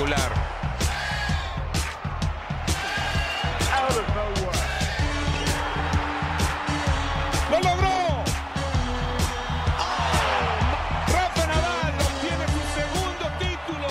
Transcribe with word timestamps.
Espectacular. 0.00 0.32
¡Lo 7.50 7.60
logró! 7.60 8.24
Rafa 11.06 11.46
Nadal 11.46 11.94
obtiene 12.00 12.46
su 12.46 12.62
segundo 12.80 13.26
título 13.38 13.88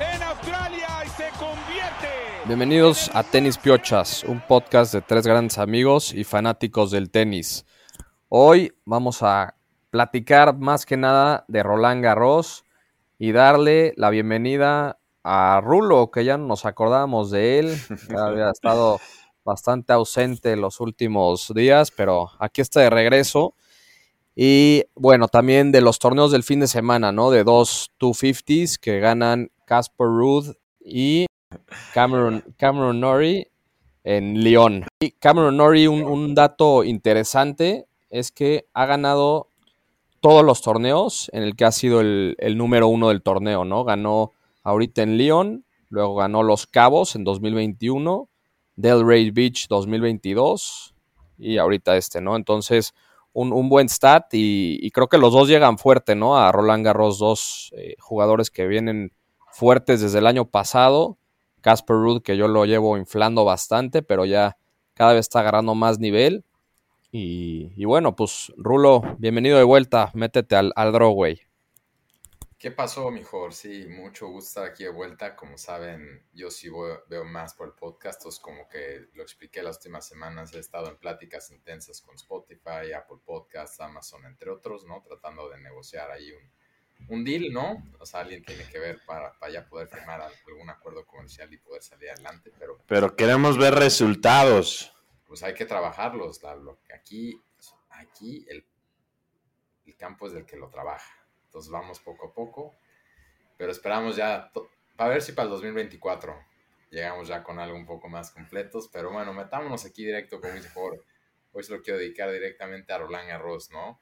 en 0.00 0.22
Australia 0.22 0.88
y 1.04 1.08
se 1.10 1.28
convierte. 1.38 2.08
Bienvenidos 2.46 3.10
a 3.14 3.22
Tenis 3.22 3.56
Piochas, 3.56 4.24
un 4.24 4.40
podcast 4.40 4.92
de 4.94 5.02
tres 5.02 5.26
grandes 5.26 5.58
amigos 5.58 6.12
y 6.12 6.24
fanáticos 6.24 6.90
del 6.90 7.10
tenis. 7.10 7.64
Hoy 8.28 8.72
vamos 8.84 9.22
a 9.22 9.54
platicar 9.90 10.58
más 10.58 10.86
que 10.86 10.96
nada 10.96 11.44
de 11.46 11.62
Roland 11.62 12.02
Garros 12.02 12.64
y 13.18 13.32
darle 13.32 13.92
la 13.96 14.10
bienvenida 14.10 14.99
a 15.22 15.60
Rulo, 15.62 16.10
que 16.10 16.24
ya 16.24 16.38
no 16.38 16.46
nos 16.46 16.64
acordábamos 16.64 17.30
de 17.30 17.58
él, 17.58 17.78
había 18.16 18.50
estado 18.50 18.98
bastante 19.44 19.92
ausente 19.92 20.56
los 20.56 20.80
últimos 20.80 21.52
días, 21.54 21.90
pero 21.90 22.30
aquí 22.38 22.60
está 22.60 22.80
de 22.80 22.90
regreso. 22.90 23.54
Y 24.36 24.84
bueno, 24.94 25.28
también 25.28 25.72
de 25.72 25.80
los 25.80 25.98
torneos 25.98 26.30
del 26.32 26.44
fin 26.44 26.60
de 26.60 26.68
semana, 26.68 27.12
¿no? 27.12 27.30
De 27.30 27.44
dos 27.44 27.90
250s 27.98 28.78
que 28.78 29.00
ganan 29.00 29.50
Casper 29.64 30.06
Ruud 30.06 30.54
y 30.80 31.26
Cameron, 31.92 32.44
Cameron 32.56 33.00
Norrie 33.00 33.50
en 34.04 34.42
Lyon. 34.42 34.86
Y 35.00 35.10
Cameron 35.12 35.56
Norrie, 35.56 35.88
un, 35.88 36.02
un 36.04 36.34
dato 36.34 36.84
interesante 36.84 37.86
es 38.08 38.32
que 38.32 38.66
ha 38.72 38.86
ganado 38.86 39.48
todos 40.20 40.44
los 40.44 40.62
torneos 40.62 41.30
en 41.32 41.42
el 41.42 41.56
que 41.56 41.64
ha 41.64 41.72
sido 41.72 42.00
el, 42.00 42.36
el 42.38 42.56
número 42.56 42.88
uno 42.88 43.08
del 43.08 43.22
torneo, 43.22 43.64
¿no? 43.64 43.84
Ganó 43.84 44.32
ahorita 44.70 45.02
en 45.02 45.18
Lyon, 45.18 45.64
luego 45.88 46.14
ganó 46.16 46.42
Los 46.42 46.66
Cabos 46.66 47.16
en 47.16 47.24
2021, 47.24 48.28
Delray 48.76 49.30
Beach 49.30 49.66
2022 49.68 50.94
y 51.38 51.58
ahorita 51.58 51.96
este, 51.96 52.20
¿no? 52.20 52.36
Entonces, 52.36 52.94
un, 53.32 53.52
un 53.52 53.68
buen 53.68 53.88
stat 53.88 54.26
y, 54.32 54.90
creo 54.92 55.08
que 55.08 55.18
los 55.18 55.32
dos 55.32 55.48
llegan 55.48 55.78
fuerte, 55.78 56.14
¿no? 56.14 56.36
A 56.36 56.52
Roland 56.52 56.84
Garros, 56.84 57.18
dos 57.18 57.72
eh, 57.76 57.96
jugadores 57.98 58.50
que 58.50 58.66
vienen 58.66 59.12
fuertes 59.52 60.00
desde 60.00 60.18
el 60.18 60.26
año 60.26 60.46
pasado. 60.46 61.18
Casper 61.60 61.96
Ruud, 61.96 62.22
que 62.22 62.36
yo 62.36 62.48
lo 62.48 62.64
llevo 62.64 62.96
inflando 62.96 63.44
bastante, 63.44 64.02
pero 64.02 64.24
ya 64.24 64.56
cada 64.94 65.12
vez 65.12 65.20
está 65.20 65.40
agarrando 65.40 65.74
más 65.74 65.98
nivel. 65.98 66.44
Y, 67.12 67.72
y 67.76 67.84
bueno, 67.84 68.16
pues 68.16 68.52
Rulo, 68.56 69.02
bienvenido 69.18 69.58
de 69.58 69.64
vuelta, 69.64 70.10
métete 70.14 70.56
al, 70.56 70.72
al 70.76 70.92
draw, 70.92 71.12
güey. 71.12 71.40
¿Qué 72.60 72.70
pasó, 72.70 73.10
mejor? 73.10 73.54
Sí, 73.54 73.86
mucho 73.88 74.26
gusto 74.26 74.48
estar 74.48 74.64
aquí 74.66 74.84
de 74.84 74.90
vuelta. 74.90 75.34
Como 75.34 75.56
saben, 75.56 76.28
yo 76.34 76.50
sí 76.50 76.68
voy, 76.68 76.92
veo 77.08 77.24
más 77.24 77.54
por 77.54 77.68
el 77.68 77.72
podcast. 77.72 78.20
Entonces, 78.20 78.38
como 78.38 78.68
que 78.68 79.08
lo 79.14 79.22
expliqué 79.22 79.62
las 79.62 79.78
últimas 79.78 80.06
semanas, 80.06 80.52
he 80.52 80.58
estado 80.58 80.90
en 80.90 80.98
pláticas 80.98 81.50
intensas 81.50 82.02
con 82.02 82.16
Spotify, 82.16 82.92
Apple 82.94 83.16
Podcasts, 83.24 83.80
Amazon, 83.80 84.26
entre 84.26 84.50
otros, 84.50 84.84
¿no? 84.84 85.00
Tratando 85.00 85.48
de 85.48 85.58
negociar 85.58 86.10
ahí 86.10 86.32
un, 86.32 87.16
un 87.16 87.24
deal, 87.24 87.50
¿no? 87.50 87.82
O 87.98 88.04
sea, 88.04 88.20
alguien 88.20 88.44
tiene 88.44 88.68
que 88.68 88.78
ver 88.78 89.00
para, 89.06 89.32
para 89.38 89.52
ya 89.52 89.66
poder 89.66 89.88
firmar 89.88 90.20
algún 90.20 90.68
acuerdo 90.68 91.06
comercial 91.06 91.50
y 91.54 91.56
poder 91.56 91.82
salir 91.82 92.10
adelante. 92.10 92.52
Pero, 92.58 92.78
pero 92.86 93.16
queremos 93.16 93.56
ver 93.56 93.74
resultados. 93.74 94.94
Pues 95.24 95.42
hay 95.42 95.54
que 95.54 95.64
trabajarlos, 95.64 96.42
Lalo. 96.42 96.78
Aquí, 96.94 97.42
aquí 97.88 98.44
el, 98.50 98.66
el 99.86 99.96
campo 99.96 100.26
es 100.26 100.34
del 100.34 100.44
que 100.44 100.58
lo 100.58 100.68
trabaja. 100.68 101.19
Entonces 101.50 101.72
vamos 101.72 101.98
poco 101.98 102.28
a 102.28 102.32
poco. 102.32 102.76
Pero 103.56 103.72
esperamos 103.72 104.14
ya, 104.14 104.52
para 104.96 105.10
ver 105.10 105.20
si 105.20 105.32
para 105.32 105.46
el 105.46 105.50
2024 105.50 106.34
llegamos 106.90 107.26
ya 107.26 107.42
con 107.42 107.58
algo 107.58 107.76
un 107.76 107.86
poco 107.86 108.08
más 108.08 108.30
completos. 108.30 108.88
Pero 108.92 109.10
bueno, 109.10 109.34
metámonos 109.34 109.84
aquí 109.84 110.04
directo 110.04 110.40
con 110.40 110.54
mi 110.54 110.60
mejor. 110.60 111.04
Hoy 111.52 111.64
se 111.64 111.72
lo 111.72 111.82
quiero 111.82 111.98
dedicar 111.98 112.30
directamente 112.30 112.92
a 112.92 112.98
Roland 112.98 113.28
Garros, 113.28 113.72
¿no? 113.72 114.00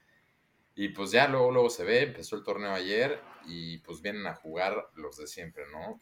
Y 0.74 0.90
pues 0.90 1.10
ya 1.10 1.26
luego, 1.26 1.50
luego 1.50 1.70
se 1.70 1.84
ve, 1.84 2.02
empezó 2.02 2.36
el 2.36 2.44
torneo 2.44 2.72
ayer 2.72 3.20
y 3.46 3.78
pues 3.78 4.02
vienen 4.02 4.26
a 4.26 4.34
jugar 4.34 4.90
los 4.94 5.16
de 5.16 5.26
siempre, 5.26 5.64
¿no? 5.72 6.00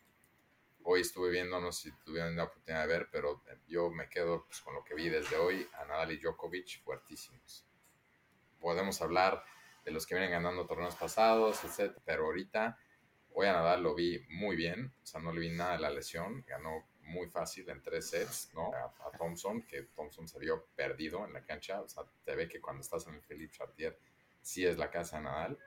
Hoy 0.83 1.01
estuve 1.01 1.31
viendo, 1.31 1.61
no 1.61 1.73
sé 1.73 1.91
si 1.91 1.97
tuvieron 2.05 2.37
la 2.37 2.45
oportunidad 2.45 2.83
de 2.83 2.89
ver, 2.89 3.09
pero 3.11 3.43
yo 3.69 3.91
me 3.91 4.09
quedo 4.09 4.45
pues, 4.45 4.61
con 4.61 4.75
lo 4.75 4.85
que 4.85 4.95
vi 4.95 5.09
desde 5.09 5.37
hoy 5.37 5.67
a 5.79 5.85
Nadal 5.85 6.13
y 6.13 6.19
Djokovic 6.19 6.83
fuertísimos. 6.83 7.65
Podemos 8.61 9.01
hablar 9.01 9.43
de 9.87 9.93
los 9.93 10.05
que 10.05 10.17
vienen 10.17 10.33
ganando 10.33 10.67
torneos 10.67 10.97
pasados, 10.97 11.63
etc. 11.63 11.97
Pero 12.05 12.25
ahorita, 12.25 12.77
hoy 13.35 13.47
a 13.47 13.53
Nadal 13.53 13.85
lo 13.85 13.95
vi 13.95 14.21
muy 14.31 14.57
bien, 14.57 14.93
o 15.01 15.07
sea, 15.07 15.21
no 15.21 15.33
le 15.33 15.41
vi 15.41 15.51
nada 15.51 15.75
de 15.75 15.79
la 15.79 15.91
lesión, 15.91 16.45
ganó 16.45 16.89
muy 17.03 17.29
fácil 17.29 17.71
en 17.71 17.81
tres 17.81 18.11
sets, 18.11 18.51
¿no? 18.53 18.73
A, 18.75 18.87
a 19.07 19.17
Thompson, 19.17 19.63
que 19.63 19.85
Thompson 19.95 20.27
se 20.27 20.41
vio 20.41 20.67
perdido 20.75 21.25
en 21.25 21.33
la 21.33 21.45
cancha, 21.45 21.81
o 21.81 21.89
sea, 21.89 22.03
te 22.25 22.35
ve 22.35 22.49
que 22.49 22.61
cuando 22.61 22.81
estás 22.81 23.07
en 23.07 23.15
el 23.15 23.23
Philippe 23.23 23.57
Chartier, 23.57 23.97
sí 24.43 24.67
es 24.67 24.77
la 24.77 24.91
casa 24.91 25.19
de 25.19 25.23
Nadal. 25.23 25.59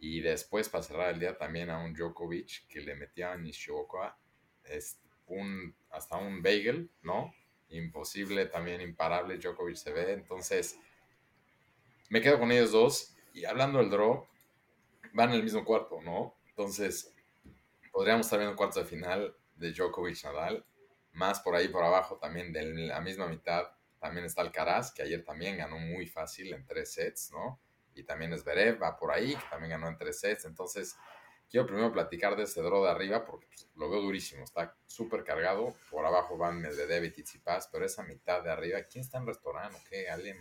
Y 0.00 0.22
después, 0.22 0.70
para 0.70 0.82
cerrar 0.82 1.10
el 1.12 1.20
día, 1.20 1.36
también 1.36 1.68
a 1.68 1.78
un 1.78 1.92
Djokovic 1.92 2.66
que 2.68 2.80
le 2.80 2.94
metía 2.94 3.32
a 3.32 3.36
Nishioka 3.36 4.16
es 4.64 4.98
un, 5.26 5.76
hasta 5.90 6.16
un 6.16 6.40
bagel, 6.42 6.90
¿no? 7.02 7.34
Imposible, 7.68 8.46
también 8.46 8.80
imparable, 8.80 9.36
Djokovic 9.36 9.76
se 9.76 9.92
ve. 9.92 10.12
Entonces, 10.12 10.78
me 12.08 12.22
quedo 12.22 12.38
con 12.38 12.50
ellos 12.50 12.72
dos 12.72 13.14
y 13.38 13.44
hablando 13.44 13.78
del 13.78 13.90
draw, 13.90 14.26
van 15.12 15.30
en 15.30 15.36
el 15.36 15.42
mismo 15.42 15.64
cuarto, 15.64 16.00
¿no? 16.02 16.34
Entonces, 16.48 17.14
podríamos 17.92 18.26
estar 18.26 18.38
viendo 18.38 18.56
cuartos 18.56 18.82
de 18.82 18.88
final 18.88 19.36
de 19.54 19.72
Djokovic 19.72 20.24
Nadal, 20.24 20.66
más 21.12 21.40
por 21.40 21.54
ahí 21.54 21.68
por 21.68 21.84
abajo 21.84 22.18
también 22.18 22.52
de 22.52 22.62
la 22.62 23.00
misma 23.00 23.26
mitad. 23.26 23.68
También 24.00 24.26
está 24.26 24.42
Alcaraz, 24.42 24.92
que 24.92 25.02
ayer 25.02 25.24
también 25.24 25.56
ganó 25.56 25.78
muy 25.78 26.06
fácil 26.06 26.52
en 26.52 26.66
tres 26.66 26.92
sets, 26.92 27.30
¿no? 27.32 27.60
Y 27.94 28.04
también 28.04 28.32
es 28.32 28.42
Zverev, 28.42 28.80
va 28.80 28.96
por 28.96 29.10
ahí, 29.10 29.34
que 29.34 29.44
también 29.50 29.70
ganó 29.70 29.88
en 29.88 29.96
tres 29.96 30.20
sets. 30.20 30.44
Entonces, 30.44 30.96
quiero 31.50 31.66
primero 31.66 31.92
platicar 31.92 32.36
de 32.36 32.44
ese 32.44 32.60
draw 32.60 32.84
de 32.84 32.90
arriba 32.90 33.24
porque 33.24 33.46
pues, 33.46 33.68
lo 33.74 33.90
veo 33.90 34.00
durísimo, 34.00 34.44
está 34.44 34.76
súper 34.86 35.24
cargado. 35.24 35.74
Por 35.90 36.04
abajo 36.06 36.36
van 36.36 36.60
Medvedev 36.60 37.04
y 37.04 37.10
Tsitsipas, 37.10 37.68
pero 37.68 37.84
esa 37.84 38.02
mitad 38.04 38.42
de 38.42 38.50
arriba, 38.50 38.82
¿quién 38.82 39.04
está 39.04 39.18
en 39.18 39.26
restaurante 39.26 39.76
o 39.76 39.80
qué? 39.88 40.08
¿Alguien? 40.08 40.36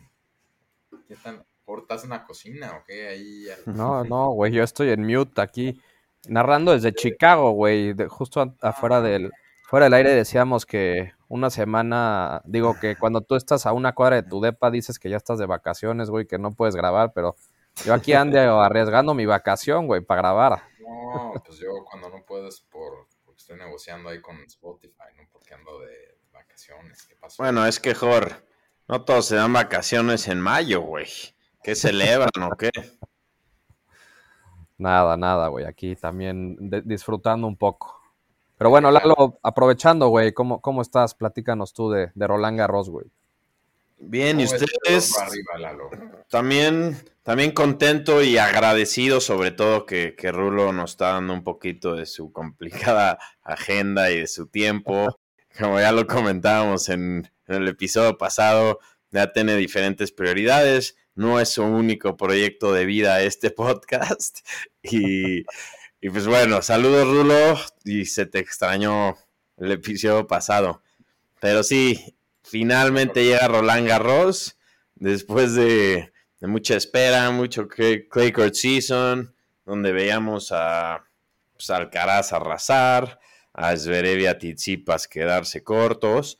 ¿Quién 0.89 1.17
está 1.17 1.45
en 1.67 1.79
¿Estás 1.81 2.03
en 2.03 2.09
la 2.11 2.25
cocina 2.25 2.77
o 2.77 2.83
qué? 2.85 3.07
Ahí... 3.07 3.45
No, 3.65 4.03
no, 4.03 4.31
güey, 4.31 4.51
yo 4.51 4.63
estoy 4.63 4.89
en 4.89 5.05
mute 5.05 5.41
aquí, 5.41 5.81
narrando 6.27 6.71
desde 6.71 6.93
Chicago, 6.93 7.51
güey, 7.51 7.93
de, 7.93 8.07
justo 8.07 8.55
afuera 8.61 9.01
del, 9.01 9.31
fuera 9.67 9.85
del 9.85 9.93
aire 9.93 10.11
decíamos 10.13 10.65
que 10.65 11.13
una 11.27 11.49
semana, 11.49 12.41
digo 12.45 12.77
que 12.79 12.95
cuando 12.95 13.21
tú 13.21 13.35
estás 13.35 13.65
a 13.65 13.73
una 13.73 13.93
cuadra 13.93 14.17
de 14.17 14.29
tu 14.29 14.39
depa 14.39 14.71
dices 14.71 14.97
que 14.99 15.09
ya 15.09 15.17
estás 15.17 15.39
de 15.39 15.45
vacaciones, 15.45 16.09
güey, 16.09 16.25
que 16.25 16.37
no 16.37 16.53
puedes 16.53 16.75
grabar, 16.75 17.11
pero 17.13 17.35
yo 17.85 17.93
aquí 17.93 18.13
ando 18.13 18.61
arriesgando 18.61 19.13
mi 19.13 19.25
vacación, 19.25 19.87
güey, 19.87 20.01
para 20.01 20.21
grabar. 20.21 20.63
No, 20.79 21.33
pues 21.45 21.59
yo 21.59 21.83
cuando 21.89 22.09
no 22.09 22.23
puedo 22.25 22.47
es 22.47 22.61
por, 22.61 23.07
porque 23.25 23.39
estoy 23.39 23.57
negociando 23.57 24.09
ahí 24.09 24.21
con 24.21 24.37
Spotify, 24.41 25.13
no 25.15 25.23
porque 25.31 25.53
ando 25.53 25.79
de 25.79 26.17
vacaciones. 26.31 27.03
¿Qué 27.03 27.15
pasó? 27.15 27.43
Bueno, 27.43 27.65
es 27.65 27.79
que, 27.79 27.93
Jor, 27.93 28.43
no 28.87 29.03
todos 29.03 29.27
se 29.27 29.35
dan 29.35 29.53
vacaciones 29.53 30.27
en 30.27 30.39
mayo, 30.39 30.81
güey. 30.81 31.07
¿Qué 31.67 31.75
celebran 31.75 32.29
o 32.43 32.55
qué? 32.55 32.69
Nada, 34.77 35.17
nada, 35.17 35.49
güey. 35.49 35.65
Aquí 35.65 35.97
también 35.97 36.55
disfrutando 36.85 37.45
un 37.45 37.57
poco. 37.57 38.01
Pero 38.57 38.69
bueno, 38.69 38.89
Lalo, 38.89 39.37
aprovechando, 39.43 40.07
güey, 40.07 40.31
¿cómo, 40.31 40.61
¿cómo 40.61 40.81
estás? 40.81 41.13
Platícanos 41.13 41.73
tú 41.73 41.91
de, 41.91 42.09
de 42.15 42.25
Roland 42.25 42.57
Garros, 42.57 42.89
güey. 42.89 43.07
Bien, 43.97 44.39
y 44.39 44.45
ustedes 44.45 45.19
arriba, 45.19 45.77
también, 46.29 47.03
también 47.23 47.51
contento 47.51 48.23
y 48.23 48.37
agradecido 48.37 49.19
sobre 49.19 49.51
todo 49.51 49.85
que, 49.85 50.15
que 50.15 50.31
Rulo 50.31 50.71
nos 50.71 50.91
está 50.91 51.15
dando 51.15 51.33
un 51.33 51.43
poquito 51.43 51.95
de 51.95 52.05
su 52.05 52.31
complicada 52.31 53.19
agenda 53.43 54.09
y 54.09 54.21
de 54.21 54.27
su 54.27 54.47
tiempo. 54.47 55.19
Como 55.59 55.81
ya 55.81 55.91
lo 55.91 56.07
comentábamos 56.07 56.87
en, 56.87 57.29
en 57.47 57.55
el 57.55 57.67
episodio 57.67 58.17
pasado, 58.17 58.79
ya 59.11 59.33
tiene 59.33 59.57
diferentes 59.57 60.13
prioridades 60.13 60.95
no 61.17 61.39
es 61.39 61.49
su 61.49 61.63
único 61.63 62.15
proyecto 62.15 62.71
de 62.71 62.85
vida 62.85 63.21
este 63.21 63.49
podcast. 63.51 64.39
Y, 64.83 65.43
pues 66.09 66.27
bueno, 66.27 66.61
saludos 66.61 67.07
Rulo 67.07 67.59
y 67.83 68.05
se 68.05 68.25
te 68.25 68.39
extrañó 68.39 69.17
el 69.57 69.71
episodio 69.71 70.25
pasado. 70.27 70.81
Pero 71.41 71.63
sí, 71.63 72.15
finalmente 72.43 73.25
llega 73.25 73.47
Roland 73.47 73.87
Garros 73.87 74.57
después 74.95 75.55
de, 75.55 76.13
de 76.39 76.47
mucha 76.47 76.75
espera, 76.75 77.29
mucho 77.31 77.67
clay 77.67 78.31
court 78.31 78.53
season, 78.53 79.35
donde 79.65 79.91
veíamos 79.91 80.51
a 80.51 81.03
pues, 81.53 81.69
Alcaraz 81.71 82.31
arrasar, 82.31 83.19
a 83.53 83.75
Zverev 83.75 84.19
y 84.19 84.27
a 84.27 84.37
Tizipas 84.37 85.07
quedarse 85.07 85.63
cortos. 85.63 86.37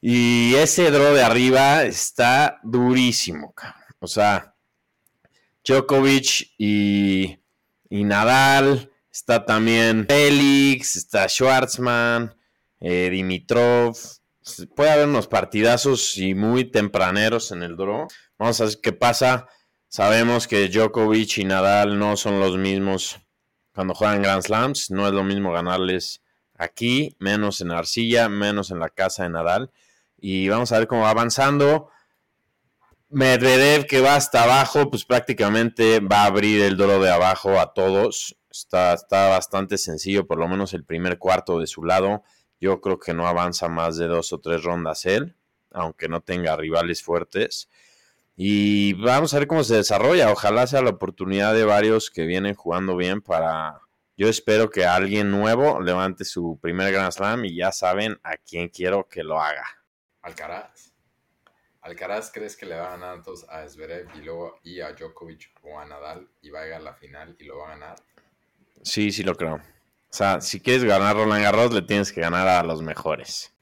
Y 0.00 0.54
ese 0.54 0.90
draw 0.90 1.14
de 1.14 1.22
arriba 1.22 1.82
está 1.84 2.60
durísimo, 2.62 3.52
cabrón. 3.52 3.77
O 4.00 4.06
sea, 4.06 4.54
Djokovic 5.64 6.54
y 6.58 7.38
y 7.90 8.04
Nadal. 8.04 8.90
Está 9.10 9.44
también 9.44 10.06
Félix, 10.06 10.96
está 10.96 11.28
Schwartzman, 11.28 12.36
eh, 12.80 13.08
Dimitrov. 13.10 13.96
Puede 14.74 14.90
haber 14.90 15.08
unos 15.08 15.26
partidazos 15.26 16.16
y 16.16 16.34
muy 16.34 16.64
tempraneros 16.64 17.50
en 17.52 17.62
el 17.62 17.76
draw. 17.76 18.06
Vamos 18.38 18.60
a 18.60 18.64
ver 18.64 18.78
qué 18.82 18.92
pasa. 18.92 19.48
Sabemos 19.88 20.46
que 20.46 20.68
Djokovic 20.68 21.38
y 21.38 21.44
Nadal 21.44 21.98
no 21.98 22.16
son 22.16 22.38
los 22.40 22.56
mismos 22.56 23.18
cuando 23.74 23.94
juegan 23.94 24.22
Grand 24.22 24.42
Slams. 24.42 24.90
No 24.90 25.06
es 25.06 25.12
lo 25.12 25.24
mismo 25.24 25.52
ganarles 25.52 26.22
aquí, 26.54 27.16
menos 27.18 27.60
en 27.60 27.72
arcilla, 27.72 28.28
menos 28.28 28.70
en 28.70 28.78
la 28.78 28.88
casa 28.88 29.24
de 29.24 29.30
Nadal. 29.30 29.70
Y 30.16 30.48
vamos 30.48 30.72
a 30.72 30.78
ver 30.78 30.86
cómo 30.86 31.02
va 31.02 31.10
avanzando. 31.10 31.90
Medvedev 33.10 33.86
que 33.86 34.00
va 34.02 34.16
hasta 34.16 34.42
abajo, 34.42 34.90
pues 34.90 35.04
prácticamente 35.04 36.00
va 36.00 36.24
a 36.24 36.26
abrir 36.26 36.60
el 36.60 36.76
doro 36.76 37.00
de 37.00 37.10
abajo 37.10 37.58
a 37.58 37.72
todos. 37.72 38.36
Está, 38.50 38.92
está 38.92 39.28
bastante 39.28 39.78
sencillo, 39.78 40.26
por 40.26 40.38
lo 40.38 40.46
menos 40.46 40.74
el 40.74 40.84
primer 40.84 41.18
cuarto 41.18 41.58
de 41.58 41.66
su 41.66 41.84
lado. 41.84 42.22
Yo 42.60 42.80
creo 42.80 42.98
que 42.98 43.14
no 43.14 43.26
avanza 43.26 43.68
más 43.68 43.96
de 43.96 44.08
dos 44.08 44.32
o 44.32 44.40
tres 44.40 44.62
rondas 44.62 45.06
él, 45.06 45.36
aunque 45.70 46.08
no 46.08 46.20
tenga 46.20 46.56
rivales 46.56 47.02
fuertes. 47.02 47.70
Y 48.36 48.92
vamos 48.92 49.32
a 49.32 49.38
ver 49.38 49.48
cómo 49.48 49.64
se 49.64 49.76
desarrolla. 49.76 50.30
Ojalá 50.30 50.66
sea 50.66 50.82
la 50.82 50.90
oportunidad 50.90 51.54
de 51.54 51.64
varios 51.64 52.10
que 52.10 52.26
vienen 52.26 52.54
jugando 52.54 52.96
bien 52.96 53.20
para... 53.22 53.80
Yo 54.16 54.28
espero 54.28 54.68
que 54.68 54.84
alguien 54.84 55.30
nuevo 55.30 55.80
levante 55.80 56.24
su 56.24 56.58
primer 56.60 56.92
Grand 56.92 57.12
Slam 57.12 57.44
y 57.46 57.56
ya 57.56 57.72
saben 57.72 58.18
a 58.22 58.36
quién 58.36 58.68
quiero 58.68 59.08
que 59.08 59.22
lo 59.22 59.40
haga. 59.40 59.64
Alcaraz. 60.22 60.87
Alcaraz, 61.88 62.30
¿crees 62.30 62.56
que 62.56 62.66
le 62.66 62.76
va 62.76 62.88
a 62.88 62.90
ganar 62.90 63.16
entonces 63.16 63.48
a 63.48 63.66
Zverev 63.66 64.08
y 64.14 64.22
luego 64.22 64.58
y 64.62 64.80
a 64.80 64.92
Djokovic 64.92 65.50
o 65.62 65.78
a 65.78 65.86
Nadal 65.86 66.28
y 66.42 66.50
va 66.50 66.60
a 66.60 66.64
llegar 66.64 66.80
a 66.80 66.84
la 66.84 66.94
final 66.94 67.34
y 67.38 67.44
lo 67.44 67.58
va 67.58 67.68
a 67.68 67.70
ganar? 67.70 67.96
Sí, 68.82 69.10
sí 69.10 69.22
lo 69.22 69.34
creo. 69.34 69.54
O 69.54 69.60
sea, 70.10 70.40
si 70.40 70.60
quieres 70.60 70.84
ganar 70.84 71.16
Roland 71.16 71.42
Garros, 71.42 71.72
le 71.72 71.82
tienes 71.82 72.12
que 72.12 72.20
ganar 72.20 72.46
a 72.46 72.62
los 72.62 72.82
mejores. 72.82 73.54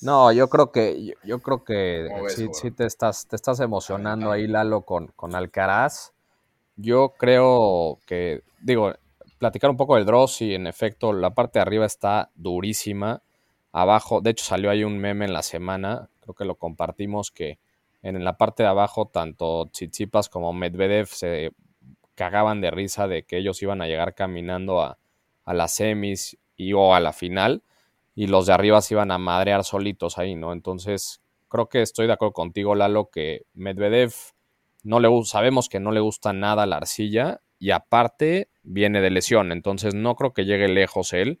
No, 0.00 0.32
yo 0.32 0.48
creo 0.48 0.72
que, 0.72 1.14
yo, 1.24 1.38
creo 1.40 1.62
que 1.64 2.08
sí, 2.52 2.70
te 2.72 2.86
estás, 2.86 3.26
te 3.28 3.36
estás 3.36 3.60
emocionando 3.60 4.32
ahí, 4.32 4.48
Lalo, 4.48 4.82
con, 4.82 5.08
con 5.08 5.34
Alcaraz. 5.34 6.12
Yo 6.76 7.14
creo 7.16 8.00
que, 8.06 8.42
digo, 8.60 8.92
platicar 9.38 9.70
un 9.70 9.76
poco 9.76 9.96
del 9.96 10.04
draw, 10.04 10.26
sí, 10.26 10.54
en 10.54 10.66
efecto, 10.66 11.12
la 11.12 11.34
parte 11.34 11.58
de 11.58 11.62
arriba 11.62 11.86
está 11.86 12.30
durísima. 12.34 13.22
Abajo, 13.70 14.20
de 14.20 14.30
hecho, 14.30 14.44
salió 14.44 14.70
ahí 14.70 14.82
un 14.82 14.98
meme 14.98 15.24
en 15.24 15.32
la 15.32 15.42
semana, 15.42 16.08
creo 16.20 16.34
que 16.34 16.44
lo 16.44 16.56
compartimos, 16.56 17.30
que 17.30 17.58
en 18.02 18.22
la 18.24 18.36
parte 18.36 18.62
de 18.62 18.68
abajo, 18.68 19.06
tanto 19.06 19.68
Tsitsipas 19.70 20.28
como 20.28 20.52
Medvedev 20.52 21.06
se 21.06 21.52
cagaban 22.14 22.60
de 22.60 22.70
risa 22.70 23.08
de 23.08 23.24
que 23.24 23.38
ellos 23.38 23.62
iban 23.62 23.80
a 23.80 23.86
llegar 23.86 24.14
caminando 24.14 24.82
a, 24.82 24.98
a 25.44 25.54
las 25.54 25.74
semis 25.74 26.38
y 26.56 26.72
o 26.72 26.94
a 26.94 27.00
la 27.00 27.12
final 27.12 27.62
y 28.14 28.26
los 28.26 28.46
de 28.46 28.52
arriba 28.52 28.80
se 28.80 28.94
iban 28.94 29.10
a 29.10 29.18
madrear 29.18 29.64
solitos 29.64 30.18
ahí, 30.18 30.34
¿no? 30.34 30.52
Entonces, 30.52 31.22
creo 31.48 31.68
que 31.68 31.82
estoy 31.82 32.06
de 32.06 32.12
acuerdo 32.12 32.32
contigo, 32.32 32.74
Lalo, 32.74 33.08
que 33.10 33.46
Medvedev 33.54 34.12
no 34.82 35.00
le 35.00 35.08
sabemos 35.24 35.68
que 35.68 35.80
no 35.80 35.92
le 35.92 36.00
gusta 36.00 36.32
nada 36.32 36.66
la 36.66 36.76
arcilla 36.76 37.40
y 37.58 37.70
aparte 37.70 38.48
viene 38.62 39.00
de 39.00 39.10
lesión, 39.10 39.52
entonces 39.52 39.94
no 39.94 40.16
creo 40.16 40.32
que 40.32 40.44
llegue 40.44 40.68
lejos 40.68 41.12
él. 41.12 41.40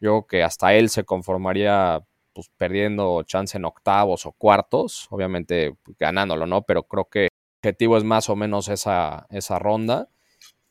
Yo 0.00 0.10
creo 0.10 0.26
que 0.26 0.42
hasta 0.42 0.74
él 0.74 0.90
se 0.90 1.04
conformaría 1.04 2.02
pues, 2.32 2.50
perdiendo 2.56 3.22
chance 3.24 3.56
en 3.56 3.64
octavos 3.64 4.26
o 4.26 4.32
cuartos, 4.32 5.06
obviamente 5.10 5.74
ganándolo, 5.98 6.46
¿no? 6.46 6.62
Pero 6.62 6.84
creo 6.84 7.06
que 7.06 7.24
el 7.24 7.28
objetivo 7.60 7.96
es 7.96 8.04
más 8.04 8.28
o 8.28 8.36
menos 8.36 8.68
esa, 8.68 9.26
esa 9.30 9.58
ronda. 9.58 10.08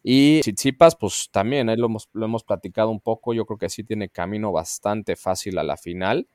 Y 0.04 0.42
Tsitsipas, 0.42 0.96
pues 0.96 1.30
también, 1.32 1.70
ahí 1.70 1.78
lo 1.78 1.86
hemos, 1.86 2.10
lo 2.14 2.26
hemos 2.26 2.44
platicado 2.44 2.90
un 2.90 3.00
poco, 3.00 3.34
yo 3.34 3.46
creo 3.46 3.58
que 3.58 3.70
sí 3.70 3.84
tiene 3.84 4.10
camino 4.10 4.52
bastante 4.52 5.16
fácil 5.16 5.58
a 5.60 5.64
la 5.64 5.78
final. 5.78 6.28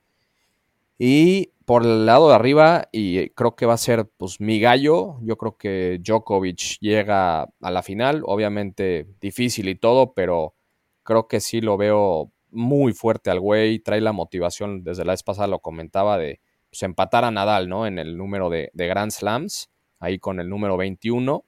Y 0.99 1.51
por 1.65 1.83
el 1.83 2.07
lado 2.07 2.29
de 2.29 2.37
arriba, 2.37 2.89
y 2.93 3.31
creo 3.31 3.57
que 3.57 3.67
va 3.67 3.75
a 3.75 3.79
ser 3.79 4.09
pues 4.17 4.41
mi 4.41 4.61
gallo, 4.61 5.17
yo 5.23 5.37
creo 5.37 5.57
que 5.57 6.01
Djokovic 6.03 6.79
llega 6.81 7.43
a 7.43 7.71
la 7.71 7.83
final, 7.83 8.23
obviamente 8.25 9.07
difícil 9.21 9.69
y 9.69 9.75
todo, 9.75 10.15
pero 10.15 10.55
creo 11.03 11.27
que 11.29 11.41
sí 11.41 11.61
lo 11.61 11.77
veo 11.77 12.31
muy 12.51 12.93
fuerte 12.93 13.31
al 13.31 13.41
güey, 13.41 13.79
trae 13.79 14.01
la 14.01 14.13
motivación, 14.13 14.83
desde 14.85 15.05
la 15.05 15.13
vez 15.13 15.23
pasada 15.23 15.49
lo 15.49 15.61
comentaba, 15.61 16.19
de 16.19 16.41
pues, 16.71 16.83
empatar 16.83 17.25
a 17.25 17.31
Nadal, 17.31 17.69
¿no? 17.69 17.87
En 17.87 17.99
el 17.99 18.17
número 18.17 18.51
de, 18.51 18.71
de 18.73 18.87
Grand 18.87 19.11
Slams, 19.11 19.71
ahí 19.99 20.19
con 20.19 20.41
el 20.41 20.49
número 20.49 20.77
21. 20.77 21.45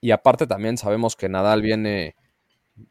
Y 0.00 0.10
aparte 0.10 0.46
también 0.46 0.76
sabemos 0.76 1.16
que 1.16 1.28
Nadal 1.28 1.62
viene, 1.62 2.16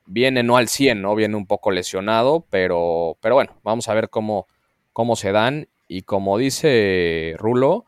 viene 0.05 0.43
no 0.43 0.57
al 0.57 0.67
100, 0.67 1.01
¿no? 1.01 1.15
Viene 1.15 1.35
un 1.35 1.47
poco 1.47 1.71
lesionado, 1.71 2.45
pero, 2.49 3.17
pero 3.21 3.35
bueno, 3.35 3.53
vamos 3.63 3.87
a 3.87 3.93
ver 3.93 4.09
cómo, 4.09 4.47
cómo 4.93 5.15
se 5.15 5.31
dan. 5.31 5.67
Y 5.87 6.01
como 6.01 6.37
dice 6.37 7.35
Rulo, 7.37 7.85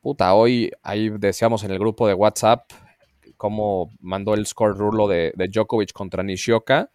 puta, 0.00 0.34
hoy 0.34 0.70
ahí 0.82 1.08
decíamos 1.08 1.64
en 1.64 1.70
el 1.70 1.78
grupo 1.78 2.06
de 2.06 2.14
WhatsApp 2.14 2.70
cómo 3.36 3.90
mandó 4.00 4.34
el 4.34 4.44
score 4.44 4.76
Rulo 4.76 5.08
de, 5.08 5.32
de 5.34 5.48
Djokovic 5.48 5.92
contra 5.92 6.22
Nishioka. 6.22 6.90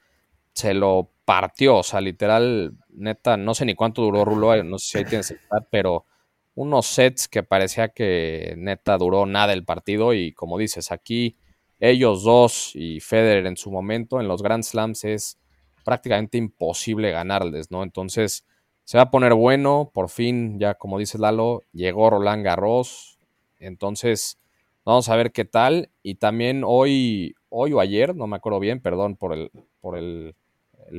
Se 0.53 0.75
lo 0.75 1.09
partió, 1.25 1.77
o 1.77 1.83
sea, 1.83 2.01
literal, 2.01 2.77
neta, 2.89 3.35
no 3.35 3.53
sé 3.53 3.65
ni 3.65 3.75
cuánto 3.75 4.03
duró 4.03 4.23
Rulo, 4.23 4.53
eh, 4.53 4.63
no 4.63 4.77
sé 4.77 4.87
si 4.87 4.97
ahí 4.99 5.05
tienes 5.05 5.29
que 5.29 5.35
estar, 5.35 5.67
pero 5.69 6.05
unos 6.53 6.85
sets 6.85 7.27
que 7.27 7.43
parecía 7.43 7.89
que 7.89 8.53
neta 8.57 8.97
duró 8.97 9.25
nada 9.25 9.53
el 9.53 9.65
partido 9.65 10.13
y 10.13 10.31
como 10.31 10.57
dices, 10.57 10.91
aquí 10.91 11.35
ellos 11.79 12.23
dos 12.23 12.71
y 12.75 13.01
Federer 13.01 13.45
en 13.47 13.57
su 13.57 13.71
momento 13.71 14.21
en 14.21 14.27
los 14.27 14.41
Grand 14.41 14.63
Slams 14.63 15.03
es 15.03 15.37
prácticamente 15.83 16.37
imposible 16.37 17.11
ganarles, 17.11 17.71
¿no? 17.71 17.83
Entonces 17.83 18.45
se 18.85 18.97
va 18.97 19.05
a 19.05 19.11
poner 19.11 19.33
bueno, 19.33 19.91
por 19.93 20.09
fin, 20.09 20.59
ya 20.59 20.75
como 20.75 20.99
dice 20.99 21.17
Lalo, 21.17 21.61
llegó 21.73 22.09
Roland 22.09 22.45
Garros, 22.45 23.19
entonces 23.59 24.37
vamos 24.85 25.09
a 25.09 25.15
ver 25.15 25.31
qué 25.31 25.43
tal 25.43 25.89
y 26.03 26.15
también 26.15 26.63
hoy, 26.65 27.35
hoy 27.49 27.73
o 27.73 27.79
ayer, 27.79 28.15
no 28.15 28.27
me 28.27 28.37
acuerdo 28.37 28.59
bien, 28.59 28.79
perdón 28.79 29.15
por 29.15 29.33
el, 29.33 29.51
por 29.81 29.97
el, 29.97 30.35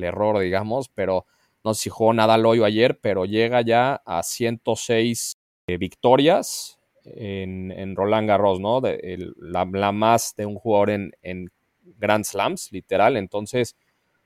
error, 0.03 0.39
digamos, 0.39 0.89
pero 0.89 1.25
no 1.63 1.73
sé 1.73 1.83
si 1.83 1.89
jugó 1.89 2.13
Nadal 2.13 2.45
hoy 2.45 2.59
o 2.59 2.65
ayer, 2.65 2.99
pero 2.99 3.25
llega 3.25 3.61
ya 3.61 4.01
a 4.05 4.23
106 4.23 5.37
eh, 5.67 5.77
victorias 5.77 6.79
en, 7.03 7.95
Roland 7.95 8.27
Garros, 8.27 8.59
¿no? 8.59 8.81
De, 8.81 9.31
la, 9.37 9.65
más 9.65 10.35
de 10.35 10.45
un 10.45 10.55
jugador 10.55 10.89
en, 10.89 11.11
en 11.21 11.51
Grand 11.97 12.25
Slams, 12.25 12.71
literal. 12.71 13.17
Entonces, 13.17 13.75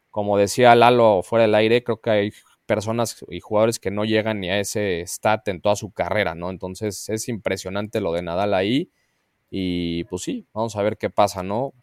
como 0.10 0.38
decía 0.38 0.76
Lalo 0.76 1.22
fuera 1.24 1.44
del 1.44 1.56
aire, 1.56 1.84
creo 1.84 2.02
que 2.02 2.10
hay 2.10 2.32
personas 2.66 3.24
y 3.30 3.40
jugadores 3.40 3.80
que 3.80 3.92
no 3.92 4.06
llegan 4.06 4.40
ni 4.40 4.50
a 4.50 4.60
ese 4.60 5.04
stat 5.06 5.48
en 5.48 5.62
toda 5.62 5.76
su 5.76 5.92
carrera, 5.92 6.36
¿no? 6.36 6.50
Entonces 6.50 7.10
es 7.10 7.28
impresionante 7.28 8.02
lo 8.02 8.14
de 8.14 8.22
Nadal 8.22 8.54
ahí. 8.54 8.92
Y 9.50 10.06
pues 10.06 10.22
sí, 10.22 10.48
vamos 10.54 10.76
a 10.76 10.82
ver 10.82 10.98
qué 10.98 11.10
pasa, 11.10 11.44
¿no? 11.44 11.74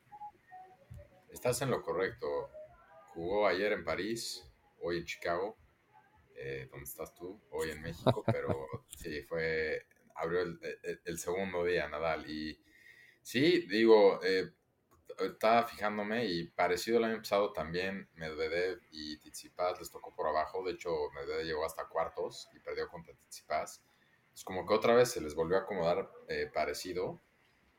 Estás 1.30 1.60
en 1.62 1.70
lo 1.70 1.82
correcto. 1.82 2.26
Jugó 3.18 3.48
ayer 3.48 3.72
en 3.72 3.82
París, 3.82 4.48
hoy 4.80 4.98
en 4.98 5.04
Chicago, 5.04 5.58
eh, 6.36 6.68
donde 6.70 6.84
estás 6.84 7.12
tú, 7.16 7.42
hoy 7.50 7.72
en 7.72 7.82
México, 7.82 8.22
pero 8.32 8.68
sí, 8.96 9.22
fue 9.22 9.86
abrió 10.14 10.42
el, 10.42 11.18
segundo 11.18 11.64
día 11.64 11.88
Nadal. 11.88 12.30
Y 12.30 12.56
sí, 13.20 13.66
digo, 13.66 14.20
eh, 14.22 14.52
estaba 15.18 15.64
fijándome 15.64 16.26
y 16.26 16.46
parecido 16.46 16.98
el 16.98 17.06
año 17.06 17.16
pasado 17.16 17.52
también 17.52 18.08
Medvedev 18.14 18.78
y 18.92 19.18
Tsitsipas 19.18 19.80
les 19.80 19.90
tocó 19.90 20.14
por 20.14 20.28
abajo. 20.28 20.62
De 20.62 20.74
hecho, 20.74 21.10
Medvedev 21.12 21.44
llegó 21.44 21.66
hasta 21.66 21.88
cuartos 21.88 22.48
y 22.54 22.60
perdió 22.60 22.88
contra 22.88 23.14
Tsitsipas. 23.14 23.82
Es 24.32 24.44
como 24.44 24.64
que 24.64 24.74
otra 24.74 24.94
vez 24.94 25.10
se 25.10 25.20
les 25.20 25.34
volvió 25.34 25.56
a 25.56 25.62
acomodar 25.62 26.08
eh, 26.28 26.48
parecido. 26.54 27.20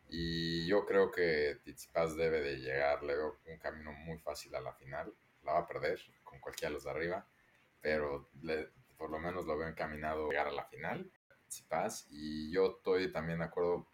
Y 0.09 0.67
yo 0.67 0.85
creo 0.85 1.11
que 1.11 1.59
Tsitsipas 1.63 2.17
debe 2.17 2.41
de 2.41 2.57
llegar, 2.57 3.03
le 3.03 3.15
veo 3.15 3.39
un 3.47 3.57
camino 3.57 3.93
muy 3.93 4.17
fácil 4.17 4.53
a 4.53 4.59
la 4.59 4.73
final. 4.73 5.13
La 5.43 5.53
va 5.53 5.59
a 5.59 5.67
perder 5.67 5.99
con 6.23 6.39
cualquiera 6.39 6.69
de 6.69 6.73
los 6.75 6.83
de 6.83 6.91
arriba, 6.91 7.27
pero 7.81 8.29
por 8.97 9.09
lo 9.09 9.19
menos 9.19 9.45
lo 9.45 9.57
veo 9.57 9.67
encaminado 9.67 10.25
a 10.25 10.29
llegar 10.29 10.47
a 10.47 10.51
la 10.51 10.65
final 10.65 11.11
y 12.09 12.51
yo 12.51 12.77
estoy 12.77 13.11
también 13.11 13.39
de 13.39 13.45
acuerdo. 13.45 13.87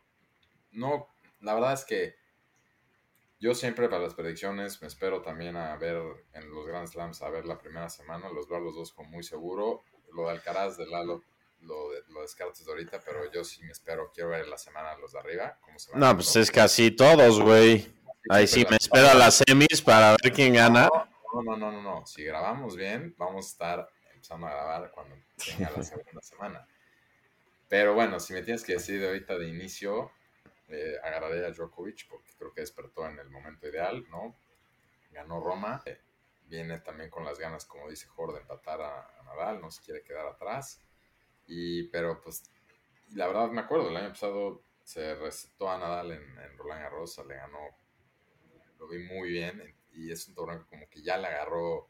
No, 0.72 1.08
la 1.40 1.54
verdad 1.54 1.74
es 1.74 1.86
que 1.86 2.16
yo 3.40 3.54
siempre 3.56 3.88
para 3.90 4.02
las 4.02 4.14
predicciones 4.14 4.82
me 4.82 4.88
espero 4.88 5.22
también 5.22 5.56
a 5.56 5.76
ver 5.78 6.02
en 6.34 6.50
los 6.54 6.66
Grand 6.66 6.88
Slams, 6.88 7.22
a 7.22 7.30
ver 7.30 7.46
la 7.46 7.58
primera 7.58 7.90
semana, 7.90 8.30
los 8.30 8.48
veo 8.48 8.60
los 8.60 8.76
dos 8.76 8.92
como 8.92 9.10
muy 9.10 9.24
seguro. 9.24 9.84
Lo 10.14 10.26
de 10.26 10.32
Alcaraz 10.32 10.78
de 10.78 10.86
Lalo 10.88 11.24
lo, 11.62 11.92
lo 12.10 12.22
descartes 12.22 12.66
de 12.66 12.72
ahorita, 12.72 13.02
pero 13.04 13.32
yo 13.32 13.44
sí 13.44 13.64
me 13.64 13.72
espero, 13.72 14.12
quiero 14.14 14.30
ver 14.30 14.48
la 14.48 14.58
semana 14.58 14.98
los 14.98 15.14
de 15.14 15.20
arriba. 15.20 15.58
no, 15.94 16.16
pues 16.16 16.36
es 16.36 16.52
casi 16.52 16.92
todos, 16.92 17.42
güey. 17.42 17.94
Ahí 18.30 18.48
sí 18.48 18.66
me 18.70 18.78
espero 18.78 19.10
a 19.10 19.14
las 19.14 19.36
semis 19.36 19.82
para 19.82 20.16
ver 20.22 20.34
quién 20.34 20.54
gana. 20.54 20.90
No, 20.94 21.08
no, 21.42 21.56
no, 21.58 21.72
no, 21.72 21.82
no. 21.82 22.06
Si 22.06 22.24
grabamos 22.24 22.76
bien, 22.76 23.14
vamos 23.18 23.46
a 23.46 23.50
estar 23.50 23.90
empezando 24.14 24.48
a 24.48 24.52
grabar 24.52 24.92
cuando 24.92 25.16
tenga 25.46 25.72
la 25.76 25.84
segunda 25.84 26.22
semana. 26.22 26.68
Pero 27.68 27.94
bueno, 27.94 28.20
si 28.20 28.34
me 28.34 28.42
tienes 28.42 28.64
que 28.64 28.74
decir 28.74 29.04
ahorita 29.04 29.38
de 29.38 29.48
inicio, 29.48 30.12
eh, 30.68 30.98
a 31.04 31.52
Djokovic 31.52 32.08
porque 32.10 32.32
creo 32.38 32.54
que 32.54 32.62
despertó 32.62 33.08
en 33.08 33.20
el 33.20 33.30
momento 33.30 33.68
ideal, 33.68 34.04
¿no? 34.10 34.36
ganó 35.12 35.40
Roma. 35.40 35.82
viene 36.48 36.80
también 36.80 37.10
con 37.10 37.24
las 37.24 37.40
ganas, 37.40 37.66
como 37.66 37.90
dice 37.90 38.08
Jorge, 38.08 38.36
de 38.36 38.42
empatar 38.42 38.82
a, 38.82 39.24
Nadal, 39.24 39.60
no 39.62 39.72
se 39.72 39.82
quiere 39.82 40.04
quedar 40.04 40.28
atrás. 40.28 40.82
Y, 41.48 41.88
pero 41.90 42.22
pues, 42.22 42.44
la 43.14 43.28
verdad 43.28 43.50
me 43.50 43.62
acuerdo, 43.62 43.90
el 43.90 43.98
año 43.98 44.10
pasado 44.10 44.62
se 44.84 45.16
recetó 45.16 45.70
a 45.70 45.80
Nadal 45.80 46.12
en, 46.12 46.38
en 46.40 46.58
Roland 46.58 46.84
Garros, 46.84 47.18
le 47.28 47.36
ganó, 47.36 47.60
lo 48.78 48.88
vi 48.88 49.00
muy 49.00 49.30
bien 49.30 49.76
y 49.96 50.12
es 50.12 50.28
un 50.28 50.36
torneo 50.36 50.60
que 50.60 50.66
como 50.66 50.90
que 50.90 51.02
ya 51.02 51.18
le 51.18 51.28
agarró 51.28 51.90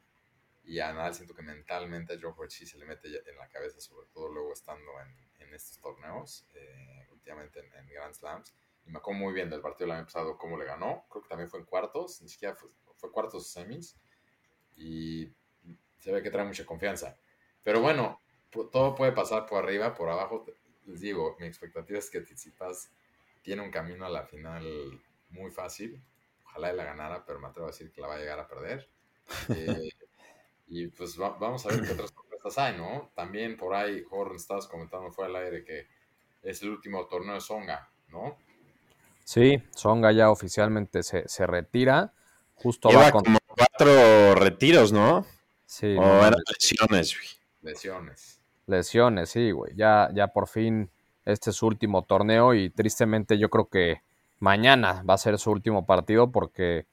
y 0.64 0.80
a 0.80 0.92
Nadal 0.94 1.14
siento 1.14 1.36
que 1.36 1.44
mentalmente 1.44 2.14
a 2.14 2.18
Djokovic 2.18 2.50
sí 2.50 2.66
se 2.66 2.78
le 2.78 2.86
mete 2.86 3.08
en 3.08 3.38
la 3.38 3.48
cabeza, 3.50 3.80
sobre 3.80 4.08
todo 4.08 4.30
luego 4.30 4.54
estando 4.54 4.92
en, 5.02 5.46
en 5.46 5.54
estos 5.54 5.80
torneos, 5.80 6.46
eh, 6.54 7.08
últimamente 7.12 7.60
en, 7.60 7.88
Grand 7.88 8.14
Slams. 8.14 8.54
Y 8.86 8.90
me 8.90 8.98
acuerdo 8.98 9.20
muy 9.20 9.34
bien 9.34 9.50
del 9.50 9.62
partido 9.62 9.88
del 9.88 9.98
año 9.98 10.06
pasado, 10.06 10.38
cómo 10.38 10.58
le 10.58 10.66
ganó. 10.66 11.06
Creo 11.10 11.22
que 11.22 11.30
también 11.30 11.50
fue 11.50 11.60
en 11.60 11.66
cuartos, 11.66 12.22
ni 12.22 12.30
siquiera 12.30 12.56
fue, 12.56 12.70
fue 12.96 13.12
cuartos 13.12 13.44
o 13.44 13.48
semis. 13.48 13.96
Y 14.76 15.32
se 16.00 16.12
ve 16.12 16.22
que 16.22 16.32
trae 16.32 16.46
mucha 16.46 16.66
confianza. 16.66 17.18
Pero 17.64 17.82
bueno, 17.82 18.22
todo 18.50 18.96
puede 18.96 19.12
pasar 19.12 19.46
por 19.46 19.64
arriba, 19.64 19.94
por 19.94 20.10
abajo. 20.10 20.46
Les 20.86 21.00
digo, 21.00 21.36
mi 21.40 21.48
expectativa 21.48 22.00
es 22.00 22.10
que 22.10 22.22
Tsitsipas 22.22 22.92
tiene 23.42 23.62
un 23.62 23.72
camino 23.72 24.06
a 24.06 24.10
la 24.10 24.24
final 24.24 25.02
muy 25.30 25.52
fácil. 25.52 26.02
Ojalá 26.56 26.72
él 26.72 26.78
la 26.78 26.86
ganara, 26.86 27.26
pero 27.26 27.38
me 27.38 27.48
atrevo 27.48 27.68
a 27.68 27.72
decir 27.72 27.92
que 27.92 28.00
la 28.00 28.08
va 28.08 28.16
a 28.16 28.18
llegar 28.18 28.40
a 28.40 28.48
perder. 28.48 28.90
Eh, 29.50 29.90
y 30.68 30.88
pues 30.88 31.18
vamos 31.18 31.66
a 31.66 31.70
ver 31.70 31.82
qué 31.82 31.92
otras 31.92 32.12
sorpresas 32.12 32.58
hay, 32.58 32.78
¿no? 32.78 33.12
También 33.14 33.58
por 33.58 33.74
ahí, 33.74 34.02
Jorge, 34.04 34.38
estabas 34.38 34.66
comentando 34.68 35.12
fuera 35.12 35.34
del 35.34 35.46
aire 35.46 35.66
que 35.66 35.88
es 36.44 36.62
el 36.62 36.70
último 36.70 37.08
torneo 37.08 37.36
de 37.36 37.42
Songa, 37.42 37.90
¿no? 38.08 38.38
Sí, 39.26 39.62
Songa 39.72 40.14
ya 40.14 40.32
oficialmente 40.32 41.04
se, 41.04 41.28
se 41.28 41.46
retira. 41.46 42.14
Justo 42.54 42.88
Lleva 42.88 43.12
como 43.12 43.38
cuatro 43.46 44.36
retiros, 44.36 44.94
¿no? 44.94 45.26
Sí. 45.66 45.98
O 45.98 46.04
eran 46.04 46.40
lesiones, 46.54 47.18
güey. 47.18 47.74
Lesiones. 47.74 48.40
Lesiones, 48.66 49.30
sí, 49.30 49.52
güey. 49.52 49.74
Ya, 49.76 50.10
ya 50.14 50.28
por 50.28 50.48
fin 50.48 50.90
este 51.26 51.50
es 51.50 51.58
su 51.58 51.68
último 51.68 52.06
torneo 52.06 52.54
y 52.54 52.70
tristemente 52.70 53.38
yo 53.38 53.50
creo 53.50 53.68
que 53.68 54.05
mañana 54.39 55.04
va 55.08 55.15
a 55.15 55.18
ser 55.18 55.38
su 55.38 55.51
último 55.51 55.86
partido 55.86 56.32
porque 56.32 56.88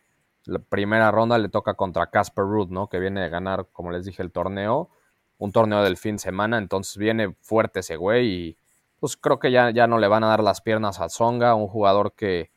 la 0.45 0.59
primera 0.59 1.11
ronda 1.11 1.39
le 1.39 1.49
toca 1.49 1.75
contra 1.75 2.11
Casper 2.11 2.45
Ruud, 2.45 2.69
¿no? 2.69 2.89
Que 2.89 2.99
viene 2.99 3.21
de 3.21 3.29
ganar, 3.29 3.69
como 3.73 3.91
les 3.91 4.05
dije, 4.05 4.23
el 4.23 4.33
torneo, 4.33 4.91
un 5.39 5.53
torneo 5.53 5.83
del 5.83 5.97
fin 5.97 6.17
de 6.17 6.21
semana, 6.21 6.59
entonces 6.59 6.97
viene 6.97 7.35
fuerte 7.41 7.81
ese 7.81 7.97
güey 7.97 8.29
y 8.29 8.57
pues 9.01 9.17
creo 9.17 9.39
que 9.39 9.51
ya, 9.51 9.71
ya 9.71 9.87
no 9.87 9.99
le 9.99 10.09
van 10.09 10.25
a 10.25 10.29
dar 10.29 10.43
las 10.43 10.61
piernas 10.61 11.01
a 11.01 11.09
Zonga, 11.09 11.55
un 11.55 11.67
jugador 11.67 12.13
que, 12.15 12.51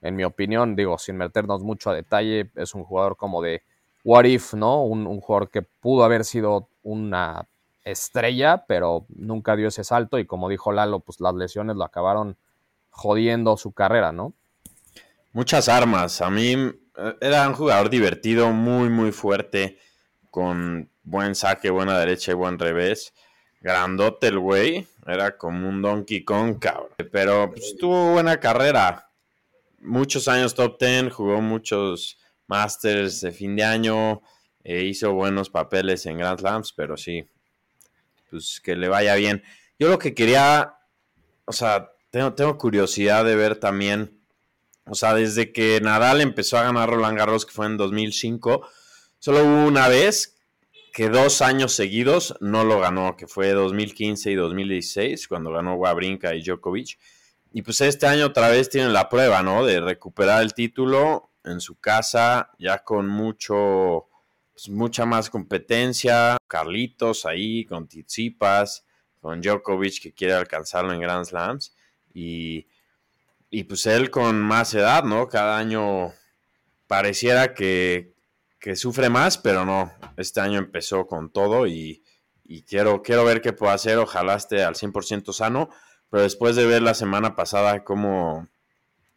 en 0.00 0.14
mi 0.14 0.24
opinión, 0.24 0.76
digo, 0.76 0.98
sin 0.98 1.16
meternos 1.16 1.62
mucho 1.62 1.90
a 1.90 1.94
detalle, 1.94 2.50
es 2.54 2.74
un 2.74 2.84
jugador 2.84 3.16
como 3.16 3.42
de 3.42 3.62
what 4.04 4.24
if, 4.24 4.54
¿no? 4.54 4.84
Un, 4.84 5.06
un 5.06 5.20
jugador 5.20 5.50
que 5.50 5.62
pudo 5.62 6.04
haber 6.04 6.24
sido 6.24 6.68
una 6.82 7.48
estrella, 7.84 8.64
pero 8.68 9.06
nunca 9.08 9.56
dio 9.56 9.68
ese 9.68 9.82
salto 9.82 10.18
y 10.18 10.26
como 10.26 10.48
dijo 10.48 10.72
Lalo, 10.72 11.00
pues 11.00 11.20
las 11.20 11.34
lesiones 11.34 11.76
lo 11.76 11.84
acabaron 11.84 12.36
jodiendo 12.98 13.56
su 13.56 13.72
carrera, 13.72 14.10
¿no? 14.10 14.34
Muchas 15.32 15.68
armas. 15.68 16.20
A 16.20 16.30
mí 16.30 16.52
eh, 16.52 17.14
era 17.20 17.46
un 17.46 17.54
jugador 17.54 17.90
divertido, 17.90 18.50
muy, 18.50 18.88
muy 18.88 19.12
fuerte, 19.12 19.78
con 20.32 20.90
buen 21.04 21.36
saque, 21.36 21.70
buena 21.70 21.96
derecha 21.96 22.32
y 22.32 22.34
buen 22.34 22.58
revés. 22.58 23.14
Grandote 23.60 24.26
el 24.26 24.40
güey, 24.40 24.84
era 25.06 25.38
como 25.38 25.68
un 25.68 25.80
Donkey 25.80 26.24
Kong, 26.24 26.58
cabrón. 26.58 26.90
Pero 27.12 27.52
pues, 27.52 27.76
tuvo 27.78 28.14
buena 28.14 28.40
carrera. 28.40 29.12
Muchos 29.80 30.26
años 30.26 30.56
top 30.56 30.76
10, 30.80 31.12
jugó 31.12 31.40
muchos 31.40 32.18
Masters 32.48 33.20
de 33.20 33.30
fin 33.30 33.54
de 33.54 33.62
año, 33.62 34.22
e 34.64 34.82
hizo 34.82 35.12
buenos 35.12 35.50
papeles 35.50 36.04
en 36.06 36.18
Grand 36.18 36.40
Slams, 36.40 36.72
pero 36.72 36.96
sí, 36.96 37.24
pues 38.28 38.60
que 38.60 38.74
le 38.74 38.88
vaya 38.88 39.14
bien. 39.14 39.44
Yo 39.78 39.88
lo 39.88 40.00
que 40.00 40.14
quería, 40.14 40.74
o 41.44 41.52
sea, 41.52 41.92
tengo, 42.10 42.58
curiosidad 42.58 43.24
de 43.24 43.36
ver 43.36 43.56
también 43.56 44.18
o 44.90 44.94
sea, 44.94 45.14
desde 45.14 45.52
que 45.52 45.80
Nadal 45.82 46.20
empezó 46.20 46.56
a 46.56 46.62
ganar 46.62 46.88
Roland 46.88 47.18
Garros, 47.18 47.44
que 47.44 47.52
fue 47.52 47.66
en 47.66 47.76
2005, 47.76 48.66
solo 49.18 49.44
hubo 49.44 49.66
una 49.66 49.88
vez 49.88 50.36
que 50.94 51.10
dos 51.10 51.42
años 51.42 51.74
seguidos 51.74 52.34
no 52.40 52.64
lo 52.64 52.80
ganó, 52.80 53.16
que 53.16 53.26
fue 53.26 53.50
2015 53.50 54.30
y 54.30 54.34
2016, 54.34 55.28
cuando 55.28 55.52
ganó 55.52 55.74
Wawrinka 55.74 56.34
y 56.34 56.42
Djokovic. 56.42 56.98
Y 57.52 57.62
pues 57.62 57.80
este 57.82 58.06
año 58.06 58.26
otra 58.26 58.48
vez 58.48 58.70
tienen 58.70 58.92
la 58.92 59.08
prueba, 59.08 59.42
¿no? 59.42 59.64
De 59.64 59.80
recuperar 59.80 60.42
el 60.42 60.54
título 60.54 61.30
en 61.44 61.60
su 61.60 61.78
casa, 61.78 62.50
ya 62.58 62.78
con 62.78 63.08
mucho, 63.08 64.08
pues 64.52 64.68
mucha 64.70 65.04
más 65.04 65.30
competencia. 65.30 66.36
Carlitos 66.46 67.26
ahí, 67.26 67.64
con 67.66 67.86
Tizipas, 67.86 68.84
con 69.20 69.40
Djokovic 69.40 70.02
que 70.02 70.12
quiere 70.14 70.34
alcanzarlo 70.34 70.92
en 70.92 71.00
Grand 71.00 71.24
Slams. 71.24 71.74
Y 72.14 72.66
y 73.50 73.64
pues 73.64 73.86
él 73.86 74.10
con 74.10 74.40
más 74.40 74.74
edad, 74.74 75.04
¿no? 75.04 75.28
Cada 75.28 75.58
año 75.58 76.12
pareciera 76.86 77.54
que, 77.54 78.14
sufre 78.74 79.08
más, 79.08 79.38
pero 79.38 79.64
no. 79.64 79.90
Este 80.16 80.40
año 80.40 80.58
empezó 80.58 81.06
con 81.06 81.30
todo 81.30 81.66
y, 81.66 82.02
quiero, 82.68 83.02
quiero 83.02 83.24
ver 83.24 83.40
qué 83.40 83.54
puedo 83.54 83.72
hacer. 83.72 83.98
Ojalá 83.98 84.34
esté 84.34 84.64
al 84.64 84.74
100% 84.74 85.32
sano. 85.32 85.70
Pero 86.10 86.22
después 86.22 86.56
de 86.56 86.66
ver 86.66 86.82
la 86.82 86.94
semana 86.94 87.36
pasada 87.36 87.84
cómo, 87.84 88.48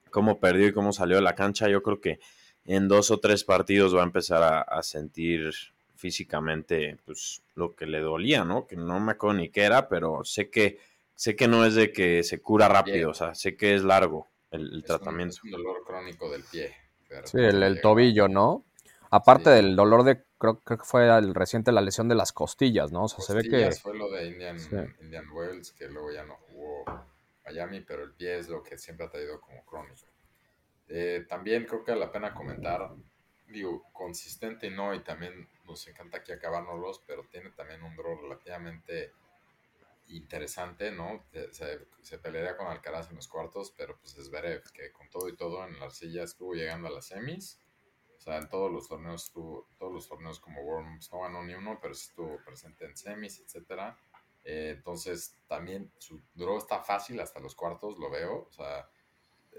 cómo 0.09 0.39
perdió 0.39 0.67
y 0.67 0.73
cómo 0.73 0.93
salió 0.93 1.17
de 1.17 1.21
la 1.21 1.35
cancha, 1.35 1.69
yo 1.69 1.83
creo 1.83 2.01
que 2.01 2.19
en 2.65 2.87
dos 2.87 3.11
o 3.11 3.19
tres 3.19 3.43
partidos 3.43 3.95
va 3.95 4.01
a 4.01 4.05
empezar 4.05 4.65
a, 4.67 4.83
sentir 4.83 5.51
físicamente 5.95 6.97
pues 7.05 7.43
lo 7.55 7.75
que 7.75 7.85
le 7.85 8.01
dolía, 8.01 8.43
¿no? 8.43 8.67
Que 8.67 8.75
no 8.75 8.99
me 8.99 9.13
acuerdo 9.13 9.39
ni 9.39 9.49
qué 9.49 9.63
era, 9.63 9.87
pero 9.87 10.23
sé 10.25 10.49
que 10.49 10.79
sé 11.21 11.35
que 11.35 11.47
no 11.47 11.63
es 11.63 11.75
de 11.75 11.93
que 11.93 12.23
se 12.23 12.41
cura 12.41 12.67
rápido, 12.67 13.11
o 13.11 13.13
sea, 13.13 13.35
sé 13.35 13.55
que 13.55 13.75
es 13.75 13.83
largo 13.83 14.31
el, 14.49 14.83
tratamiento. 14.83 15.35
es 15.35 15.43
un 15.43 15.51
dolor 15.51 15.83
crónico 15.85 16.31
del 16.31 16.43
pie. 16.43 16.75
Sí, 17.25 17.37
el, 17.37 17.79
tobillo, 17.79 18.27
¿no? 18.27 18.65
Aparte 19.11 19.51
del 19.51 19.75
dolor 19.75 20.01
de, 20.01 20.23
creo, 20.39 20.63
que 20.63 20.77
fue 20.77 21.15
el 21.15 21.35
reciente 21.35 21.71
la 21.71 21.81
lesión 21.81 22.07
de 22.07 22.15
las 22.15 22.33
costillas, 22.33 22.91
¿no? 22.91 23.03
O 23.03 23.07
sea, 23.07 23.23
se 23.23 23.35
ve 23.35 23.43
que... 23.43 23.71
fue 23.73 23.95
lo 23.95 24.09
de 24.09 24.29
Indian, 24.29 24.57
Indian 24.99 25.29
Wells, 25.31 25.73
que 25.73 25.87
luego 25.89 26.11
ya 26.11 26.23
no 26.23 26.37
jugó 26.47 26.85
Miami, 27.45 27.81
pero 27.81 28.03
el 28.03 28.13
pie 28.13 28.39
es 28.39 28.49
lo 28.49 28.63
que 28.63 28.79
siempre 28.79 29.05
ha 29.05 29.09
traído 29.11 29.39
como 29.39 29.63
crónico. 29.63 30.07
Eh, 30.87 31.27
también 31.29 31.65
creo 31.65 31.83
que 31.83 31.91
vale 31.91 32.03
la 32.03 32.11
pena 32.11 32.33
comentar, 32.33 32.89
digo, 33.47 33.83
consistente 33.93 34.65
y 34.65 34.71
no, 34.71 34.95
y 34.95 35.01
también 35.01 35.47
nos 35.67 35.87
encanta 35.87 36.17
aquí 36.17 36.31
acabárnoslos, 36.31 36.99
pero 37.05 37.23
tiene 37.29 37.51
también 37.51 37.83
un 37.83 37.95
dolor 37.95 38.23
relativamente 38.23 39.11
interesante, 40.17 40.91
¿no? 40.91 41.23
Se, 41.51 41.79
se, 42.01 42.17
pelearía 42.19 42.57
con 42.57 42.67
Alcaraz 42.67 43.09
en 43.09 43.15
los 43.15 43.27
cuartos, 43.27 43.73
pero 43.77 43.97
pues 43.99 44.17
es 44.17 44.27
Zverev, 44.27 44.63
que 44.71 44.91
con 44.91 45.09
todo 45.09 45.29
y 45.29 45.35
todo 45.35 45.65
en 45.65 45.79
la 45.79 45.85
arcilla 45.85 46.23
estuvo 46.23 46.53
llegando 46.53 46.87
a 46.87 46.91
las 46.91 47.07
semis. 47.07 47.59
O 48.17 48.23
sea, 48.23 48.37
en 48.37 48.49
todos 48.49 48.71
los 48.71 48.87
torneos 48.87 49.25
estuvo, 49.25 49.67
todos 49.79 49.91
los 49.91 50.07
torneos 50.07 50.39
como 50.39 50.61
Worlds 50.61 51.11
no 51.11 51.21
ganó 51.21 51.43
ni 51.43 51.55
uno, 51.55 51.79
pero 51.81 51.93
estuvo 51.93 52.37
presente 52.45 52.85
en 52.85 52.95
semis, 52.95 53.39
etcétera. 53.39 53.97
Eh, 54.43 54.73
entonces, 54.77 55.37
también 55.47 55.91
su 55.97 56.21
draw 56.35 56.57
está 56.57 56.83
fácil 56.83 57.19
hasta 57.19 57.39
los 57.39 57.55
cuartos, 57.55 57.97
lo 57.97 58.11
veo. 58.11 58.47
O 58.47 58.51
sea, 58.51 58.87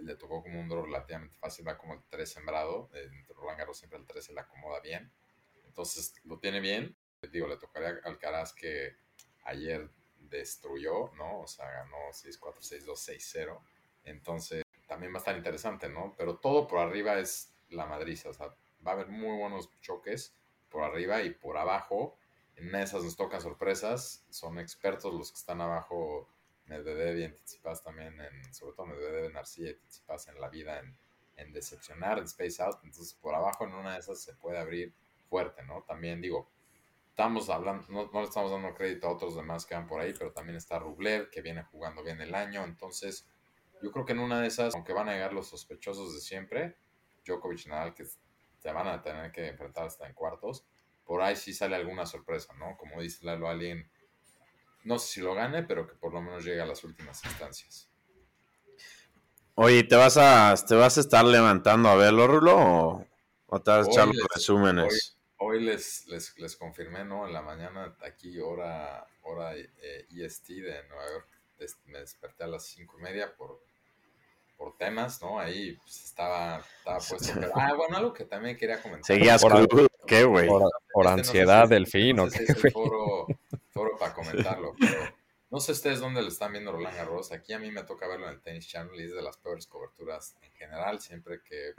le 0.00 0.14
tocó 0.14 0.42
como 0.42 0.60
un 0.60 0.68
draw 0.68 0.84
relativamente 0.84 1.36
fácil, 1.38 1.66
va 1.66 1.76
como 1.76 1.94
el 1.94 2.02
3 2.08 2.30
sembrado. 2.30 2.88
En 2.94 3.26
Roland 3.34 3.58
Garros 3.58 3.78
siempre 3.78 3.98
el 3.98 4.06
3 4.06 4.24
se 4.24 4.32
le 4.32 4.40
acomoda 4.40 4.80
bien. 4.80 5.12
Entonces, 5.66 6.14
lo 6.24 6.38
tiene 6.38 6.60
bien. 6.60 6.96
Digo, 7.32 7.48
le 7.48 7.56
tocaría 7.56 8.00
a 8.04 8.08
Alcaraz 8.08 8.52
que 8.52 8.96
ayer 9.44 9.90
destruyó, 10.38 11.12
¿no? 11.16 11.40
O 11.40 11.46
sea, 11.46 11.70
ganó 11.70 11.96
6-4, 12.10 12.58
6-2, 12.60 12.86
6-0. 12.86 13.60
Entonces, 14.04 14.64
también 14.86 15.12
va 15.12 15.16
a 15.16 15.18
estar 15.18 15.36
interesante, 15.36 15.88
¿no? 15.88 16.14
Pero 16.16 16.36
todo 16.36 16.66
por 16.66 16.80
arriba 16.80 17.18
es 17.18 17.52
la 17.70 17.86
madriza, 17.86 18.28
o 18.28 18.34
sea, 18.34 18.48
va 18.86 18.92
a 18.92 18.94
haber 18.94 19.08
muy 19.08 19.38
buenos 19.38 19.70
choques 19.80 20.34
por 20.70 20.82
arriba 20.84 21.22
y 21.22 21.30
por 21.30 21.56
abajo. 21.56 22.16
En 22.56 22.74
esas 22.74 23.02
nos 23.04 23.16
tocan 23.16 23.40
sorpresas, 23.40 24.24
son 24.30 24.58
expertos 24.58 25.14
los 25.14 25.30
que 25.30 25.38
están 25.38 25.60
abajo, 25.60 26.28
Medvedev 26.66 27.18
y 27.18 27.28
Tsitsipas 27.32 27.82
también, 27.82 28.20
en, 28.20 28.54
sobre 28.54 28.74
todo 28.74 28.86
Medvedev, 28.86 29.32
Narcía 29.32 29.70
y 29.70 29.74
Tsitsipas 29.74 30.28
en 30.28 30.40
la 30.40 30.48
vida, 30.48 30.78
en, 30.80 30.96
en 31.36 31.52
decepcionar, 31.52 32.18
en 32.18 32.24
Space 32.24 32.62
Out. 32.62 32.78
Entonces, 32.84 33.14
por 33.14 33.34
abajo 33.34 33.64
en 33.64 33.74
una 33.74 33.94
de 33.94 34.00
esas 34.00 34.20
se 34.20 34.34
puede 34.34 34.58
abrir 34.58 34.92
fuerte, 35.28 35.62
¿no? 35.62 35.82
También 35.82 36.20
digo, 36.20 36.48
estamos 37.12 37.50
hablando, 37.50 37.86
no, 37.90 38.10
le 38.10 38.22
estamos 38.22 38.50
dando 38.50 38.74
crédito 38.74 39.06
a 39.06 39.12
otros 39.12 39.36
demás 39.36 39.66
que 39.66 39.74
van 39.74 39.86
por 39.86 40.00
ahí, 40.00 40.14
pero 40.18 40.32
también 40.32 40.56
está 40.56 40.78
Rublev, 40.78 41.28
que 41.30 41.42
viene 41.42 41.62
jugando 41.64 42.02
bien 42.02 42.18
el 42.22 42.34
año. 42.34 42.64
Entonces, 42.64 43.28
yo 43.82 43.92
creo 43.92 44.06
que 44.06 44.12
en 44.12 44.20
una 44.20 44.40
de 44.40 44.46
esas, 44.46 44.74
aunque 44.74 44.94
van 44.94 45.10
a 45.10 45.12
llegar 45.12 45.34
los 45.34 45.48
sospechosos 45.48 46.14
de 46.14 46.20
siempre, 46.20 46.78
Djokovic 47.26 47.66
y 47.66 47.68
Nadal, 47.68 47.94
que 47.94 48.06
se 48.06 48.72
van 48.72 48.88
a 48.88 49.02
tener 49.02 49.30
que 49.30 49.46
enfrentar 49.46 49.84
hasta 49.84 50.06
en 50.06 50.14
cuartos, 50.14 50.64
por 51.04 51.20
ahí 51.20 51.36
sí 51.36 51.52
sale 51.52 51.76
alguna 51.76 52.06
sorpresa, 52.06 52.54
¿no? 52.54 52.78
Como 52.78 53.02
dice 53.02 53.26
Lalo, 53.26 53.46
alguien, 53.46 53.90
no 54.84 54.98
sé 54.98 55.12
si 55.12 55.20
lo 55.20 55.34
gane, 55.34 55.64
pero 55.64 55.86
que 55.86 55.94
por 55.94 56.14
lo 56.14 56.22
menos 56.22 56.44
llegue 56.44 56.62
a 56.62 56.66
las 56.66 56.82
últimas 56.82 57.22
instancias. 57.26 57.90
Oye, 59.54 59.84
¿te 59.84 59.96
vas 59.96 60.16
a, 60.16 60.54
te 60.66 60.74
vas 60.76 60.96
a 60.96 61.00
estar 61.00 61.26
levantando 61.26 61.90
a 61.90 61.94
verlo, 61.94 62.26
Rulo? 62.26 63.06
¿O 63.48 63.60
te 63.60 63.70
vas 63.70 63.86
a 63.86 63.90
echar 63.90 64.06
los 64.06 64.26
resúmenes? 64.34 65.18
Hoy, 65.18 65.21
les, 65.50 66.06
les, 66.06 66.38
les, 66.38 66.56
confirmé, 66.56 67.04
¿no? 67.04 67.26
En 67.26 67.32
la 67.32 67.42
mañana, 67.42 67.96
aquí, 68.02 68.38
hora, 68.40 69.06
hora 69.22 69.54
EST 69.54 70.50
eh, 70.50 70.58
e 70.58 70.62
de 70.62 70.88
Nueva 70.88 71.04
York, 71.12 71.28
me 71.86 72.00
desperté 72.00 72.44
a 72.44 72.46
las 72.46 72.66
cinco 72.66 72.98
y 72.98 73.02
media 73.02 73.34
por, 73.34 73.60
por 74.56 74.76
temas, 74.76 75.20
¿no? 75.22 75.38
Ahí 75.38 75.72
pues, 75.72 76.04
estaba, 76.04 76.62
estaba 76.78 76.98
puesto. 76.98 77.32
ah, 77.54 77.74
bueno, 77.74 77.96
algo 77.96 78.12
que 78.12 78.24
también 78.24 78.56
quería 78.56 78.80
comentar. 78.80 79.04
Seguías 79.04 79.42
por, 79.42 79.68
¿qué, 80.06 80.24
güey? 80.24 80.48
Por, 80.48 80.70
este 81.06 81.12
ansiedad 81.12 81.68
del 81.68 81.86
fin, 81.86 82.18
¿o 82.20 82.28
qué, 82.28 82.70
foro, 82.70 83.26
foro 83.70 83.96
para 83.98 84.14
comentarlo, 84.14 84.74
pero 84.78 85.14
no 85.52 85.60
sé 85.60 85.72
ustedes 85.72 86.00
dónde 86.00 86.22
lo 86.22 86.28
están 86.28 86.52
viendo 86.52 86.72
Roland 86.72 86.96
Garros. 86.96 87.30
Aquí 87.30 87.52
a 87.52 87.58
mí 87.58 87.70
me 87.70 87.82
toca 87.82 88.08
verlo 88.08 88.26
en 88.26 88.34
el 88.34 88.40
Tennis 88.40 88.68
Channel 88.68 88.98
y 88.98 89.04
es 89.04 89.14
de 89.14 89.22
las 89.22 89.36
peores 89.36 89.66
coberturas 89.66 90.34
en 90.40 90.50
general. 90.52 91.00
Siempre 91.00 91.42
que 91.42 91.74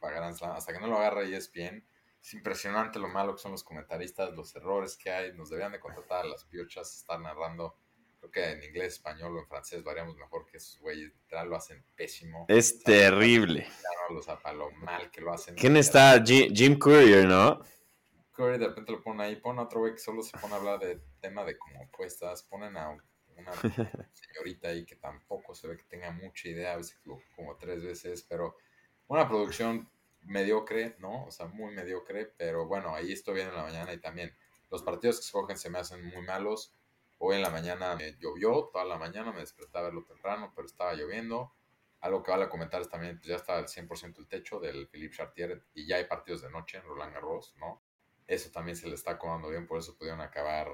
pagarán 0.00 0.34
hasta 0.40 0.72
que 0.72 0.80
no 0.80 0.86
lo 0.86 0.96
agarra 0.96 1.24
ESPN, 1.24 1.84
es 2.22 2.34
impresionante 2.34 2.98
lo 2.98 3.08
malo 3.08 3.34
que 3.34 3.42
son 3.42 3.52
los 3.52 3.64
comentaristas, 3.64 4.32
los 4.34 4.54
errores 4.56 4.96
que 4.96 5.10
hay. 5.10 5.32
Nos 5.32 5.50
deberían 5.50 5.72
de 5.72 5.80
contratar 5.80 6.24
a 6.24 6.28
las 6.28 6.44
piochas, 6.44 6.94
estar 6.94 7.20
narrando. 7.20 7.76
Creo 8.18 8.30
que 8.30 8.50
en 8.50 8.62
inglés, 8.64 8.94
español 8.94 9.36
o 9.36 9.40
en 9.40 9.46
francés 9.46 9.84
varíamos 9.84 10.16
mejor 10.16 10.44
que 10.46 10.56
esos 10.56 10.78
güeyes. 10.80 11.12
Literal 11.14 11.48
lo 11.48 11.56
hacen 11.56 11.84
pésimo. 11.94 12.46
Es 12.48 12.82
terrible. 12.82 13.68
O 14.10 14.22
sea, 14.22 14.38
para 14.38 14.56
lo 14.56 14.70
mal 14.72 15.10
que 15.10 15.20
lo 15.20 15.32
hacen. 15.32 15.54
¿Quién 15.54 15.76
está? 15.76 16.22
Jim 16.24 16.78
Courier, 16.78 17.26
¿no? 17.26 17.60
Courier 18.32 18.58
de 18.58 18.68
repente 18.68 18.92
lo 18.92 19.02
pone 19.02 19.22
ahí. 19.22 19.36
Pone 19.36 19.60
a 19.60 19.64
otro 19.64 19.80
güey 19.80 19.92
que 19.92 20.00
solo 20.00 20.22
se 20.22 20.36
pone 20.38 20.54
a 20.54 20.56
hablar 20.56 20.80
de 20.80 21.00
tema 21.20 21.44
de 21.44 21.56
como 21.56 21.82
apuestas. 21.82 22.42
Ponen 22.42 22.76
a 22.76 22.90
una 22.90 23.52
señorita 24.12 24.68
ahí 24.68 24.84
que 24.84 24.96
tampoco 24.96 25.54
se 25.54 25.68
ve 25.68 25.76
que 25.76 25.84
tenga 25.84 26.10
mucha 26.10 26.48
idea, 26.48 26.72
a 26.72 26.76
veces 26.76 27.00
como 27.36 27.56
tres 27.56 27.82
veces, 27.82 28.22
pero 28.28 28.56
una 29.06 29.28
producción 29.28 29.88
mediocre, 30.22 30.96
¿no? 30.98 31.26
O 31.26 31.30
sea, 31.30 31.46
muy 31.46 31.74
mediocre, 31.74 32.26
pero 32.36 32.66
bueno, 32.66 32.94
ahí 32.94 33.12
estoy 33.12 33.34
bien 33.34 33.48
en 33.48 33.54
la 33.54 33.62
mañana 33.62 33.92
y 33.92 33.98
también 33.98 34.34
los 34.70 34.82
partidos 34.82 35.18
que 35.18 35.22
se 35.24 35.32
cogen 35.32 35.58
se 35.58 35.70
me 35.70 35.78
hacen 35.78 36.04
muy 36.04 36.22
malos. 36.22 36.74
Hoy 37.18 37.36
en 37.36 37.42
la 37.42 37.50
mañana 37.50 37.96
me 37.96 38.16
llovió, 38.18 38.70
toda 38.72 38.84
la 38.84 38.98
mañana 38.98 39.32
me 39.32 39.40
despertaba 39.40 39.86
a 39.86 39.88
verlo 39.88 40.04
temprano, 40.04 40.52
pero 40.54 40.66
estaba 40.66 40.94
lloviendo. 40.94 41.52
Algo 42.00 42.22
que 42.22 42.30
vale 42.30 42.48
comentar 42.48 42.80
es 42.80 42.88
también, 42.88 43.16
pues 43.18 43.28
ya 43.28 43.36
está 43.36 43.56
al 43.56 43.66
100% 43.66 44.18
el 44.18 44.28
techo 44.28 44.60
del 44.60 44.88
Philippe 44.88 45.16
Chartier 45.16 45.64
y 45.74 45.86
ya 45.86 45.96
hay 45.96 46.04
partidos 46.04 46.42
de 46.42 46.50
noche 46.50 46.78
en 46.78 46.84
Roland 46.84 47.12
Garros, 47.12 47.54
¿no? 47.58 47.82
Eso 48.26 48.50
también 48.50 48.76
se 48.76 48.86
le 48.86 48.94
está 48.94 49.12
acomodando 49.12 49.48
bien, 49.48 49.66
por 49.66 49.78
eso 49.78 49.96
pudieron 49.96 50.20
acabar 50.20 50.68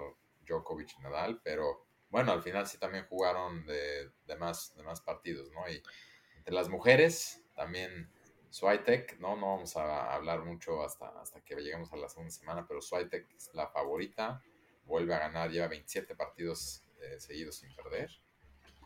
Djokovic 0.47 0.99
y 0.99 1.03
Nadal, 1.03 1.41
pero 1.43 1.87
bueno, 2.11 2.33
al 2.33 2.43
final 2.43 2.67
sí 2.67 2.79
también 2.79 3.07
jugaron 3.09 3.65
de, 3.67 4.13
más, 4.39 4.75
de 4.77 4.83
más 4.83 5.01
partidos, 5.01 5.51
¿no? 5.51 5.69
Y 5.69 5.83
entre 6.37 6.55
las 6.55 6.69
mujeres, 6.69 7.43
también 7.55 8.13
Swiatek, 8.55 9.19
¿no? 9.19 9.35
No 9.35 9.57
vamos 9.57 9.77
a 9.77 10.15
hablar 10.15 10.45
mucho 10.45 10.85
hasta, 10.85 11.09
hasta 11.21 11.41
que 11.41 11.57
lleguemos 11.57 11.93
a 11.93 11.97
la 11.97 12.09
segunda 12.09 12.31
semana, 12.31 12.65
pero 12.69 12.81
Swiatek 12.81 13.29
es 13.35 13.53
la 13.53 13.67
favorita, 13.67 14.41
vuelve 14.87 15.13
a 15.13 15.19
ganar, 15.19 15.51
lleva 15.51 15.67
27 15.67 16.15
partidos 16.15 16.85
eh, 17.03 17.19
seguidos 17.19 17.57
sin 17.57 17.75
perder. 17.75 18.13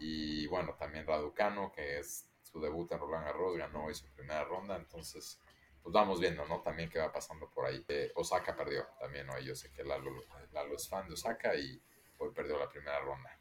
Y 0.01 0.47
bueno, 0.47 0.75
también 0.79 1.07
Raducano, 1.07 1.71
que 1.71 1.99
es 1.99 2.31
su 2.43 2.63
debut 2.63 2.91
en 2.93 2.99
Roland 2.99 3.27
Garros, 3.27 3.59
ganó 3.59 3.85
hoy 3.85 3.95
su 3.95 4.07
primera 4.15 4.43
ronda, 4.45 4.75
entonces 4.75 5.39
pues 5.83 5.93
vamos 5.93 6.19
viendo, 6.19 6.47
¿no? 6.47 6.63
También 6.63 6.89
qué 6.89 6.99
va 6.99 7.13
pasando 7.13 7.51
por 7.51 7.67
ahí. 7.67 7.85
Eh, 7.89 8.11
Osaka 8.15 8.57
perdió 8.57 8.87
también, 8.99 9.27
¿no? 9.27 9.39
Yo 9.39 9.55
sé 9.55 9.71
que 9.71 9.85
Lalo, 9.85 10.13
Lalo 10.53 10.77
es 10.77 10.89
fan 10.89 11.07
de 11.09 11.13
Osaka 11.13 11.55
y 11.55 11.79
hoy 12.17 12.31
perdió 12.35 12.59
la 12.59 12.71
primera 12.71 13.01
ronda. 13.01 13.39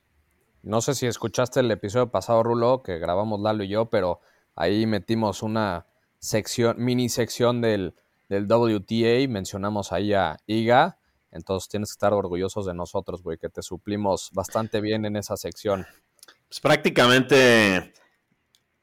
No 0.61 0.81
sé 0.81 0.93
si 0.93 1.07
escuchaste 1.07 1.61
el 1.61 1.71
episodio 1.71 2.11
pasado, 2.11 2.43
Rulo, 2.43 2.83
que 2.83 2.99
grabamos 2.99 3.39
Lalo 3.39 3.63
y 3.63 3.69
yo, 3.69 3.89
pero 3.89 4.19
ahí 4.55 4.85
metimos 4.85 5.41
una 5.41 5.85
sección, 6.27 6.75
mini 6.77 7.09
sección 7.09 7.61
del, 7.61 7.95
del 8.29 8.45
WTA, 8.45 9.27
mencionamos 9.27 9.91
ahí 9.91 10.13
a 10.13 10.37
Iga, 10.45 10.99
entonces 11.31 11.69
tienes 11.69 11.89
que 11.89 11.93
estar 11.93 12.13
orgullosos 12.13 12.65
de 12.65 12.73
nosotros, 12.73 13.23
güey, 13.23 13.37
que 13.37 13.49
te 13.49 13.61
suplimos 13.61 14.29
bastante 14.33 14.81
bien 14.81 15.05
en 15.05 15.15
esa 15.15 15.37
sección. 15.37 15.87
Pues 16.47 16.59
prácticamente 16.59 17.93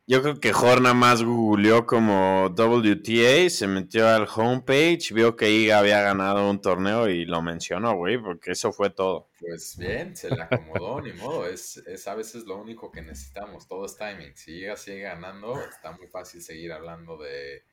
yo 0.07 0.21
creo 0.21 0.39
que 0.39 0.53
Jorna 0.53 0.93
más 0.93 1.23
googleó 1.23 1.87
como 1.87 2.47
WTA, 2.49 3.49
se 3.49 3.67
metió 3.67 4.07
al 4.07 4.29
homepage, 4.29 5.15
vio 5.15 5.35
que 5.35 5.51
Iga 5.51 5.79
había 5.79 6.03
ganado 6.03 6.51
un 6.51 6.61
torneo 6.61 7.09
y 7.09 7.25
lo 7.25 7.41
mencionó, 7.41 7.97
güey, 7.97 8.19
porque 8.19 8.53
eso 8.53 8.71
fue 8.73 8.91
todo. 8.91 9.31
Pues 9.41 9.79
bien, 9.79 10.15
se 10.15 10.29
le 10.29 10.43
acomodó, 10.43 11.01
ni 11.01 11.15
modo, 11.15 11.47
es, 11.47 11.79
es 11.79 12.07
a 12.07 12.15
veces 12.15 12.45
lo 12.45 12.59
único 12.59 12.93
que 12.93 13.01
necesitamos, 13.01 13.67
todo 13.67 13.87
es 13.87 13.97
timing. 13.97 14.37
Si 14.37 14.53
Iga 14.53 14.77
sigue 14.77 15.01
ganando, 15.01 15.59
está 15.61 15.93
muy 15.93 16.07
fácil 16.09 16.43
seguir 16.43 16.73
hablando 16.73 17.17
de, 17.17 17.65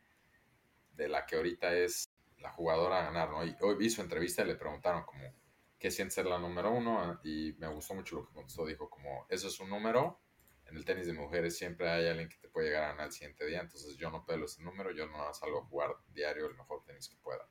de 0.94 1.10
la 1.10 1.26
que 1.26 1.36
ahorita 1.36 1.74
es 1.76 2.10
la 2.40 2.52
jugadora 2.52 3.00
a 3.00 3.04
ganar, 3.04 3.30
¿no? 3.30 3.46
Y 3.46 3.56
hoy 3.60 3.76
vi 3.76 3.90
su 3.90 4.02
entrevista 4.02 4.44
y 4.44 4.48
le 4.48 4.56
preguntaron 4.56 5.04
como, 5.04 5.34
¿qué 5.78 5.92
siente 5.92 6.16
ser 6.16 6.28
la 6.28 6.40
número 6.40 6.72
uno? 6.72 7.20
Y 7.26 7.56
me 7.60 7.68
gustó 7.68 7.94
mucho 7.94 8.16
lo 8.16 8.28
que 8.28 8.34
contestó, 8.34 8.66
dijo 8.66 8.90
como, 8.90 9.26
eso 9.30 9.50
es 9.50 9.60
un 9.60 9.70
número 9.70 10.22
en 10.72 10.78
el 10.78 10.86
tenis 10.86 11.06
de 11.06 11.14
mujeres 11.14 11.58
siempre 11.58 11.90
hay 11.90 12.08
alguien 12.08 12.30
que 12.30 12.38
te 12.38 12.48
puede 12.48 12.68
llegar 12.68 12.84
a 12.84 12.88
ganar 12.88 13.08
el 13.08 13.12
siguiente 13.12 13.46
día, 13.46 13.60
entonces 13.60 13.98
yo 13.98 14.10
no 14.10 14.26
pelo 14.26 14.46
ese 14.46 14.64
número, 14.64 14.92
yo 14.92 15.06
no 15.06 15.34
salgo 15.34 15.60
a 15.60 15.66
jugar 15.66 15.92
diario 16.14 16.48
el 16.48 16.56
mejor 16.56 16.84
tenis 16.86 17.10
que 17.10 17.18
pueda. 17.18 17.46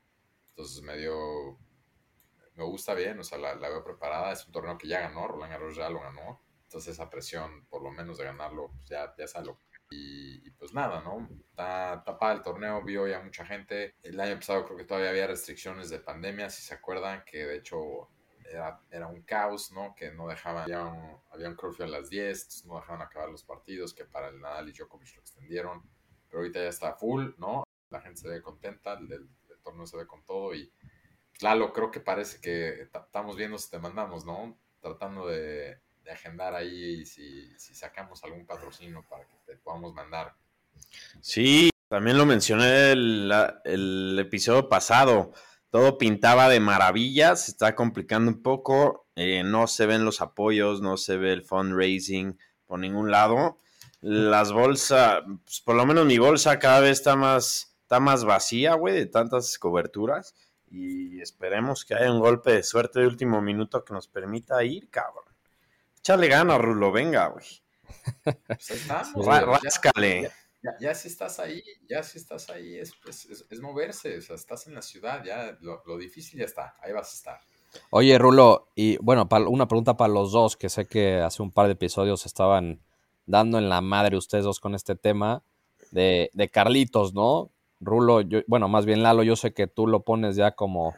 Entonces 0.48 0.82
me 0.82 0.96
dio, 0.96 1.58
me 2.54 2.64
gusta 2.64 2.94
bien, 2.94 3.18
o 3.18 3.22
sea, 3.22 3.36
la, 3.36 3.54
veo 3.54 3.84
preparada, 3.84 4.32
es 4.32 4.46
un 4.46 4.52
torneo 4.52 4.78
que 4.78 4.88
ya 4.88 5.00
ganó, 5.00 5.28
Roland 5.28 5.52
Garros 5.52 5.76
ya 5.76 5.90
lo 5.90 6.00
ganó, 6.00 6.42
entonces 6.62 6.94
esa 6.94 7.10
presión, 7.10 7.66
por 7.66 7.82
lo 7.82 7.90
menos 7.90 8.16
de 8.16 8.24
ganarlo, 8.24 8.70
pues 8.72 8.88
ya, 8.88 9.14
ya 9.18 9.26
y, 9.92 10.50
pues 10.52 10.72
nada, 10.72 11.02
¿no? 11.02 11.28
Está 11.50 12.02
tapada 12.04 12.34
el 12.34 12.42
torneo, 12.42 12.82
vio 12.82 13.08
ya 13.08 13.20
mucha 13.20 13.44
gente. 13.44 13.96
El 14.04 14.20
año 14.20 14.36
pasado 14.36 14.64
creo 14.64 14.76
que 14.76 14.84
todavía 14.84 15.10
había 15.10 15.26
restricciones 15.26 15.90
de 15.90 15.98
pandemia, 15.98 16.48
si 16.48 16.62
se 16.62 16.74
acuerdan, 16.74 17.24
que 17.26 17.44
de 17.44 17.56
hecho 17.56 18.08
era, 18.50 19.06
un 19.06 19.22
caos, 19.22 19.72
¿no? 19.72 19.94
Que 19.94 20.10
no 20.10 20.28
dejaban, 20.28 20.64
había 20.64 20.84
un, 20.84 21.16
había 21.30 21.48
un 21.48 21.56
a 21.82 21.86
las 21.86 22.10
10, 22.10 22.64
no 22.66 22.76
dejaban 22.76 23.02
acabar 23.02 23.28
los 23.28 23.44
partidos, 23.44 23.94
que 23.94 24.04
para 24.04 24.28
el 24.28 24.40
Nadal 24.40 24.68
y 24.68 24.72
Djokovic 24.72 25.14
lo 25.14 25.20
extendieron, 25.20 25.82
pero 26.26 26.40
ahorita 26.40 26.60
ya 26.60 26.68
está 26.68 26.94
full, 26.94 27.30
¿no? 27.38 27.64
La 27.90 28.00
gente 28.00 28.20
se 28.20 28.28
ve 28.28 28.42
contenta, 28.42 28.94
el, 28.94 29.28
torneo 29.62 29.86
se 29.86 29.96
ve 29.96 30.06
con 30.06 30.24
todo 30.24 30.54
y 30.54 30.72
claro, 31.34 31.72
creo 31.72 31.90
que 31.90 32.00
parece 32.00 32.40
que 32.40 32.82
estamos 32.82 33.36
viendo 33.36 33.58
si 33.58 33.70
te 33.70 33.78
mandamos, 33.78 34.24
¿no? 34.24 34.58
Tratando 34.80 35.26
de, 35.26 35.78
agendar 36.10 36.54
ahí 36.56 37.06
si, 37.06 37.56
si 37.56 37.72
sacamos 37.72 38.24
algún 38.24 38.44
patrocinio 38.44 39.04
para 39.08 39.24
que 39.26 39.36
te 39.46 39.56
podamos 39.56 39.94
mandar. 39.94 40.34
Sí, 41.20 41.70
también 41.88 42.18
lo 42.18 42.26
mencioné 42.26 42.92
el, 42.92 43.32
el 43.64 44.18
episodio 44.18 44.68
pasado 44.68 45.32
todo 45.70 45.98
pintaba 45.98 46.48
de 46.48 46.60
maravilla, 46.60 47.36
se 47.36 47.52
está 47.52 47.74
complicando 47.74 48.30
un 48.30 48.42
poco, 48.42 49.06
eh, 49.14 49.42
no 49.44 49.66
se 49.66 49.86
ven 49.86 50.04
los 50.04 50.20
apoyos, 50.20 50.82
no 50.82 50.96
se 50.96 51.16
ve 51.16 51.32
el 51.32 51.42
fundraising 51.42 52.38
por 52.66 52.80
ningún 52.80 53.10
lado. 53.10 53.58
Las 54.00 54.52
bolsas, 54.52 55.22
pues, 55.44 55.60
por 55.60 55.76
lo 55.76 55.86
menos 55.86 56.06
mi 56.06 56.18
bolsa 56.18 56.58
cada 56.58 56.80
vez 56.80 56.92
está 56.92 57.16
más, 57.16 57.76
está 57.82 58.00
más 58.00 58.24
vacía, 58.24 58.74
güey, 58.74 58.94
de 58.94 59.06
tantas 59.06 59.58
coberturas. 59.58 60.34
Y 60.70 61.20
esperemos 61.20 61.84
que 61.84 61.94
haya 61.94 62.12
un 62.12 62.20
golpe 62.20 62.52
de 62.52 62.62
suerte 62.62 63.00
de 63.00 63.06
último 63.06 63.40
minuto 63.40 63.84
que 63.84 63.92
nos 63.92 64.08
permita 64.08 64.62
ir, 64.64 64.88
cabrón. 64.88 65.24
Échale 65.98 66.28
gana, 66.28 66.58
Rulo, 66.58 66.92
venga, 66.92 67.28
güey. 67.28 67.46
Pues 68.46 68.70
estamos, 68.70 69.26
Ráscale 69.26 70.22
ya, 70.22 70.32
si 70.94 71.08
estás 71.08 71.38
ahí, 71.40 71.62
ya 71.88 72.02
si 72.02 72.18
estás 72.18 72.50
ahí, 72.50 72.76
es, 72.76 72.92
es, 73.50 73.60
moverse, 73.60 74.18
o 74.18 74.20
sea, 74.20 74.36
estás 74.36 74.66
en 74.66 74.74
la 74.74 74.82
ciudad, 74.82 75.22
ya 75.24 75.56
lo, 75.60 75.98
difícil 75.98 76.40
ya 76.40 76.44
está, 76.44 76.76
ahí 76.82 76.92
vas 76.92 77.12
a 77.12 77.16
estar. 77.16 77.40
Oye, 77.90 78.18
Rulo, 78.18 78.68
y 78.74 78.96
bueno, 78.98 79.28
una 79.48 79.68
pregunta 79.68 79.96
para 79.96 80.12
los 80.12 80.32
dos, 80.32 80.56
que 80.56 80.68
sé 80.68 80.86
que 80.86 81.20
hace 81.20 81.42
un 81.42 81.52
par 81.52 81.66
de 81.66 81.72
episodios 81.72 82.26
estaban 82.26 82.80
dando 83.26 83.58
en 83.58 83.68
la 83.68 83.80
madre 83.80 84.16
ustedes 84.16 84.44
dos 84.44 84.60
con 84.60 84.74
este 84.74 84.96
tema 84.96 85.42
de, 85.92 86.30
de 86.34 86.48
Carlitos, 86.48 87.14
¿no? 87.14 87.50
Rulo, 87.80 88.20
yo, 88.20 88.40
bueno, 88.46 88.68
más 88.68 88.84
bien 88.84 89.02
Lalo, 89.02 89.22
yo 89.22 89.36
sé 89.36 89.54
que 89.54 89.66
tú 89.66 89.86
lo 89.86 90.02
pones 90.02 90.36
ya 90.36 90.52
como 90.52 90.94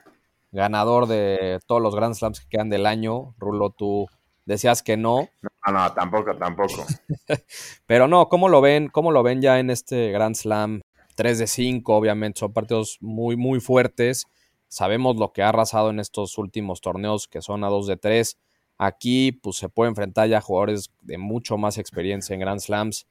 ganador 0.51 1.07
de 1.07 1.61
todos 1.67 1.81
los 1.81 1.95
Grand 1.95 2.15
Slams 2.15 2.41
que 2.41 2.49
quedan 2.49 2.71
del 2.71 2.87
año. 2.87 3.35
Rulo, 3.39 3.71
tú 3.71 4.09
decías 4.45 4.83
que 4.83 4.97
no. 4.97 5.29
No, 5.67 5.73
no, 5.73 5.93
tampoco, 5.93 6.37
tampoco. 6.37 6.85
Pero 7.87 8.09
no, 8.09 8.29
¿cómo 8.29 8.49
lo 8.49 8.61
ven? 8.61 8.89
¿Cómo 8.89 9.13
lo 9.13 9.23
ven 9.23 9.43
ya 9.43 9.59
en 9.59 9.71
este 9.71 10.11
Grand 10.11 10.35
Slam? 10.35 10.83
3 11.15 11.39
de 11.39 11.47
5, 11.47 11.95
obviamente, 11.95 12.41
son 12.41 12.53
partidos 12.53 12.99
muy, 13.01 13.37
muy 13.37 13.61
fuertes. 13.61 14.27
Sabemos 14.69 15.17
lo 15.17 15.33
que 15.33 15.43
ha 15.43 15.51
arrasado 15.51 15.91
en 15.91 16.01
estos 16.01 16.39
últimos 16.39 16.81
torneos, 16.81 17.29
que 17.29 17.43
son 17.43 17.65
a 17.65 17.69
2 17.69 17.87
de 17.87 17.97
3. 17.97 18.39
Aquí, 18.79 19.33
pues 19.33 19.57
se 19.57 19.69
puede 19.69 19.91
enfrentar 19.91 20.29
ya 20.29 20.41
jugadores 20.41 20.91
de 21.03 21.19
mucho 21.19 21.59
más 21.59 21.79
experiencia 21.79 22.35
en 22.35 22.41
Grand 22.41 22.61
Slams. 22.61 23.07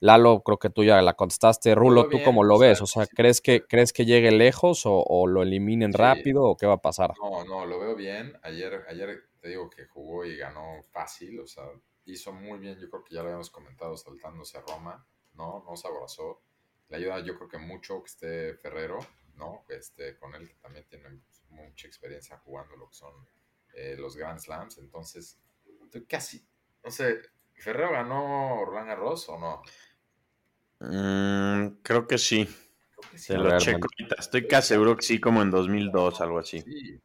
Lalo, 0.00 0.42
creo 0.42 0.58
que 0.58 0.70
tú 0.70 0.82
ya 0.82 1.00
la 1.02 1.14
contestaste. 1.14 1.74
Rulo, 1.74 2.08
¿tú 2.08 2.18
cómo 2.24 2.42
lo 2.42 2.58
ves? 2.58 2.80
O 2.82 2.86
sea, 2.86 3.06
¿crees 3.06 3.40
que, 3.40 3.62
¿crees 3.62 3.92
que 3.92 4.04
llegue 4.04 4.32
lejos 4.32 4.82
o, 4.84 5.26
lo 5.28 5.42
eliminen 5.42 5.92
rápido 5.92 6.42
o 6.42 6.56
qué 6.56 6.66
va 6.66 6.74
a 6.74 6.80
pasar? 6.80 7.12
No, 7.22 7.44
no, 7.44 7.66
lo 7.66 7.78
veo 7.78 7.94
bien. 7.94 8.32
Ayer, 8.42 8.84
ayer 8.88 9.22
te 9.42 9.48
digo 9.48 9.68
que 9.68 9.86
jugó 9.86 10.24
y 10.24 10.36
ganó 10.36 10.82
fácil, 10.92 11.40
o 11.40 11.46
sea, 11.48 11.64
hizo 12.04 12.32
muy 12.32 12.60
bien, 12.60 12.78
yo 12.78 12.88
creo 12.88 13.02
que 13.02 13.14
ya 13.14 13.22
lo 13.22 13.26
habíamos 13.26 13.50
comentado 13.50 13.96
saltándose 13.96 14.56
a 14.56 14.60
Roma, 14.60 15.04
¿no? 15.34 15.64
No 15.68 15.76
se 15.76 15.88
abrazó. 15.88 16.40
Le 16.88 16.98
ayuda 16.98 17.20
yo 17.20 17.36
creo 17.36 17.48
que 17.48 17.58
mucho 17.58 18.02
que 18.04 18.08
esté 18.08 18.54
Ferrero, 18.54 19.00
¿no? 19.34 19.64
Este, 19.68 20.16
con 20.16 20.32
él 20.36 20.48
que 20.48 20.54
también 20.54 20.86
tiene 20.88 21.20
mucha 21.48 21.88
experiencia 21.88 22.38
jugando 22.38 22.76
lo 22.76 22.88
que 22.88 22.94
son 22.94 23.12
eh, 23.74 23.96
los 23.98 24.16
Grand 24.16 24.38
Slams. 24.38 24.78
Entonces, 24.78 25.40
estoy 25.82 26.04
casi, 26.04 26.46
no 26.84 26.90
sé, 26.92 27.20
¿Ferrero 27.54 27.90
ganó 27.90 28.64
Roland 28.64 28.88
Garros 28.88 29.28
o 29.28 29.38
no? 29.38 29.62
Mm, 30.78 31.80
creo 31.82 32.06
que 32.06 32.18
sí. 32.18 32.48
Se 33.16 33.36
lo 33.36 33.58
checo 33.58 33.88
Estoy 34.16 34.46
casi 34.46 34.68
seguro 34.68 34.96
que 34.96 35.02
sí, 35.02 35.20
como 35.20 35.42
en 35.42 35.50
2002, 35.50 36.20
algo 36.20 36.38
así. 36.38 36.60
Sí, 36.60 37.00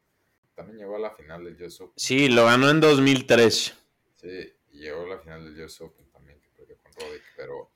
también 0.58 0.80
llegó 0.80 0.96
a 0.96 1.00
la 1.00 1.12
final 1.12 1.44
del 1.44 1.62
US 1.62 1.82
Open. 1.82 1.94
Sí, 1.96 2.30
lo 2.30 2.46
ganó 2.46 2.72
en 2.72 2.82
2003. 2.82 3.78
Sí, 4.16 4.54
y 4.72 4.80
llegó 4.80 5.04
a 5.04 5.08
la 5.08 5.20
final 5.20 5.46
del 5.46 5.64
US 5.64 5.82
Open 5.82 6.10
también, 6.10 6.42
que 6.42 6.50
perdió 6.50 6.76
con 6.80 6.92
Roddick, 6.94 7.24
pero 7.36 7.72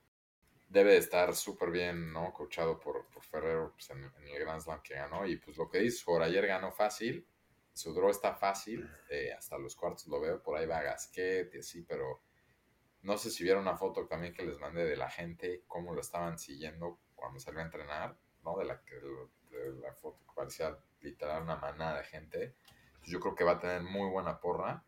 debe 0.67 0.93
de 0.93 0.97
estar 0.97 1.35
súper 1.35 1.69
bien, 1.69 2.11
¿no? 2.11 2.33
Coachado 2.33 2.79
por, 2.79 3.05
por 3.09 3.23
Ferrero 3.23 3.71
pues, 3.73 3.87
en, 3.91 4.03
el 4.03 4.39
Grand 4.39 4.59
Slam 4.59 4.81
que 4.81 4.95
ganó. 4.95 5.27
Y 5.27 5.37
pues 5.37 5.57
lo 5.57 5.69
que 5.69 5.77
dice, 5.77 6.01
por 6.03 6.23
ayer 6.23 6.47
ganó 6.47 6.71
fácil, 6.71 7.23
su 7.71 7.93
draw 7.93 8.09
está 8.09 8.33
fácil, 8.33 8.89
eh, 9.11 9.31
hasta 9.31 9.59
los 9.59 9.75
cuartos 9.75 10.07
lo 10.07 10.19
veo, 10.19 10.41
por 10.41 10.57
ahí 10.57 10.65
va 10.65 10.81
Gasquet 10.81 11.53
y 11.53 11.59
así, 11.59 11.83
pero 11.83 12.23
no 13.03 13.15
sé 13.15 13.29
si 13.29 13.43
vieron 13.43 13.61
una 13.61 13.77
foto 13.77 14.07
también 14.07 14.33
que 14.33 14.43
les 14.43 14.57
mandé 14.57 14.85
de 14.85 14.97
la 14.97 15.09
gente, 15.09 15.63
cómo 15.67 15.93
lo 15.93 16.01
estaban 16.01 16.39
siguiendo 16.39 16.99
cuando 17.13 17.39
salió 17.39 17.59
a 17.59 17.63
entrenar, 17.63 18.17
¿no? 18.43 18.57
De 18.57 18.65
la, 18.65 18.81
de 19.51 19.71
la 19.79 19.93
foto 19.93 20.25
que 20.25 20.33
parecía 20.35 20.75
literal 21.01 21.43
una 21.43 21.55
manada 21.55 21.99
de 21.99 22.05
gente. 22.05 22.55
yo 23.05 23.19
creo 23.19 23.35
que 23.35 23.43
va 23.43 23.53
a 23.53 23.59
tener 23.59 23.81
muy 23.81 24.09
buena 24.09 24.39
porra. 24.39 24.83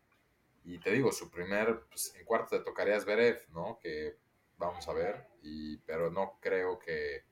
Y 0.64 0.78
te 0.78 0.90
digo, 0.90 1.12
su 1.12 1.30
primer, 1.30 1.84
pues, 1.90 2.14
en 2.14 2.24
cuarto 2.24 2.56
te 2.56 2.64
tocaría 2.64 2.98
Zverev, 3.00 3.46
¿no? 3.50 3.78
Que 3.80 4.16
vamos 4.56 4.88
a 4.88 4.92
ver, 4.92 5.26
y, 5.42 5.78
pero 5.78 6.10
no 6.10 6.38
creo 6.40 6.78
que, 6.78 7.24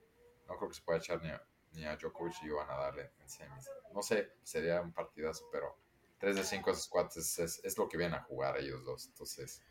no 0.48 0.56
creo 0.56 0.68
que 0.68 0.74
se 0.74 0.82
pueda 0.82 0.98
echar 0.98 1.22
ni 1.22 1.30
a, 1.30 1.42
ni 1.72 1.84
a 1.84 1.96
Djokovic 1.96 2.42
y 2.42 2.50
van 2.50 2.70
a 2.70 2.76
darle 2.76 3.12
en 3.20 3.28
semis. 3.28 3.70
No 3.94 4.02
sé, 4.02 4.32
sería 4.42 4.80
un 4.80 4.92
partidazo, 4.92 5.48
pero 5.50 5.78
3 6.18 6.36
de 6.36 6.44
5 6.44 6.70
esos 6.70 6.88
cuates 6.88 7.38
es, 7.38 7.60
es, 7.64 7.78
lo 7.78 7.88
que 7.88 7.96
vienen 7.96 8.18
a 8.18 8.22
jugar 8.22 8.58
ellos 8.58 8.84
dos, 8.84 9.06
entonces, 9.06 9.62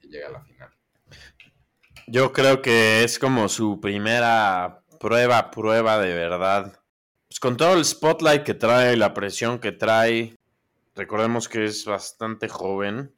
llega 0.00 0.28
a 0.28 0.32
la 0.32 0.42
final. 0.42 0.70
Yo 2.06 2.32
creo 2.32 2.60
que 2.60 3.04
es 3.04 3.18
como 3.18 3.48
su 3.48 3.80
primera 3.80 4.84
prueba, 4.98 5.50
prueba 5.50 5.98
de 5.98 6.14
verdad. 6.14 6.83
Pues 7.34 7.40
con 7.40 7.56
todo 7.56 7.74
el 7.74 7.84
spotlight 7.84 8.44
que 8.44 8.54
trae, 8.54 8.96
la 8.96 9.12
presión 9.12 9.58
que 9.58 9.72
trae, 9.72 10.36
recordemos 10.94 11.48
que 11.48 11.64
es 11.64 11.84
bastante 11.84 12.48
joven, 12.48 13.12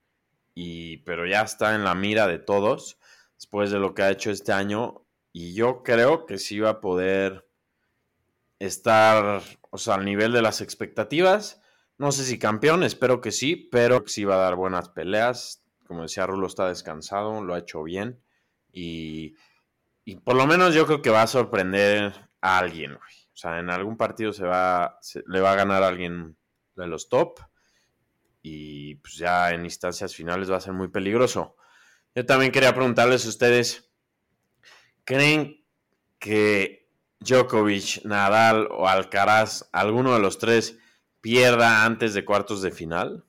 y, 0.54 0.96
pero 1.04 1.26
ya 1.26 1.42
está 1.42 1.74
en 1.74 1.84
la 1.84 1.94
mira 1.94 2.26
de 2.26 2.38
todos 2.38 2.98
después 3.34 3.70
de 3.70 3.78
lo 3.78 3.92
que 3.92 4.04
ha 4.04 4.10
hecho 4.10 4.30
este 4.30 4.52
año. 4.52 5.02
Y 5.34 5.52
yo 5.52 5.82
creo 5.82 6.24
que 6.24 6.38
sí 6.38 6.58
va 6.60 6.70
a 6.70 6.80
poder 6.80 7.46
estar, 8.58 9.42
o 9.68 9.76
sea, 9.76 9.96
al 9.96 10.06
nivel 10.06 10.32
de 10.32 10.40
las 10.40 10.62
expectativas. 10.62 11.60
No 11.98 12.10
sé 12.10 12.24
si 12.24 12.38
campeón, 12.38 12.84
espero 12.84 13.20
que 13.20 13.32
sí, 13.32 13.68
pero 13.70 14.02
sí 14.06 14.24
va 14.24 14.36
a 14.36 14.44
dar 14.44 14.54
buenas 14.54 14.88
peleas. 14.88 15.62
Como 15.86 16.04
decía 16.04 16.26
Rulo, 16.26 16.46
está 16.46 16.68
descansado, 16.68 17.44
lo 17.44 17.52
ha 17.52 17.58
hecho 17.58 17.82
bien. 17.82 18.18
Y, 18.72 19.34
y 20.06 20.16
por 20.16 20.36
lo 20.36 20.46
menos 20.46 20.74
yo 20.74 20.86
creo 20.86 21.02
que 21.02 21.10
va 21.10 21.20
a 21.20 21.26
sorprender 21.26 22.14
a 22.40 22.56
alguien. 22.56 22.96
O 23.36 23.38
sea, 23.38 23.58
en 23.58 23.68
algún 23.68 23.98
partido 23.98 24.32
se 24.32 24.46
va, 24.46 24.98
le 25.26 25.40
va 25.40 25.52
a 25.52 25.56
ganar 25.56 25.82
a 25.82 25.88
alguien 25.88 26.38
de 26.74 26.86
los 26.86 27.10
top. 27.10 27.38
Y 28.40 28.94
pues 28.94 29.18
ya 29.18 29.50
en 29.50 29.64
instancias 29.64 30.14
finales 30.14 30.50
va 30.50 30.56
a 30.56 30.60
ser 30.60 30.72
muy 30.72 30.88
peligroso. 30.88 31.54
Yo 32.14 32.24
también 32.24 32.50
quería 32.50 32.74
preguntarles 32.74 33.26
a 33.26 33.28
ustedes, 33.28 33.92
¿creen 35.04 35.62
que 36.18 36.88
Djokovic, 37.20 38.06
Nadal 38.06 38.68
o 38.70 38.88
Alcaraz, 38.88 39.68
alguno 39.70 40.14
de 40.14 40.20
los 40.20 40.38
tres, 40.38 40.78
pierda 41.20 41.84
antes 41.84 42.14
de 42.14 42.24
cuartos 42.24 42.62
de 42.62 42.70
final? 42.70 43.26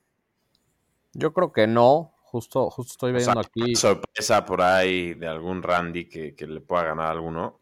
Yo 1.12 1.34
creo 1.34 1.52
que 1.52 1.66
no. 1.66 2.14
Justo, 2.22 2.70
justo 2.70 2.92
estoy 2.92 3.12
viendo 3.12 3.40
aquí. 3.40 3.74
sorpresa 3.74 4.46
por 4.46 4.62
ahí 4.62 5.12
de 5.12 5.28
algún 5.28 5.62
Randy 5.62 6.08
que, 6.08 6.46
le 6.46 6.62
pueda 6.62 6.84
ganar 6.84 7.08
a 7.08 7.10
alguno? 7.10 7.60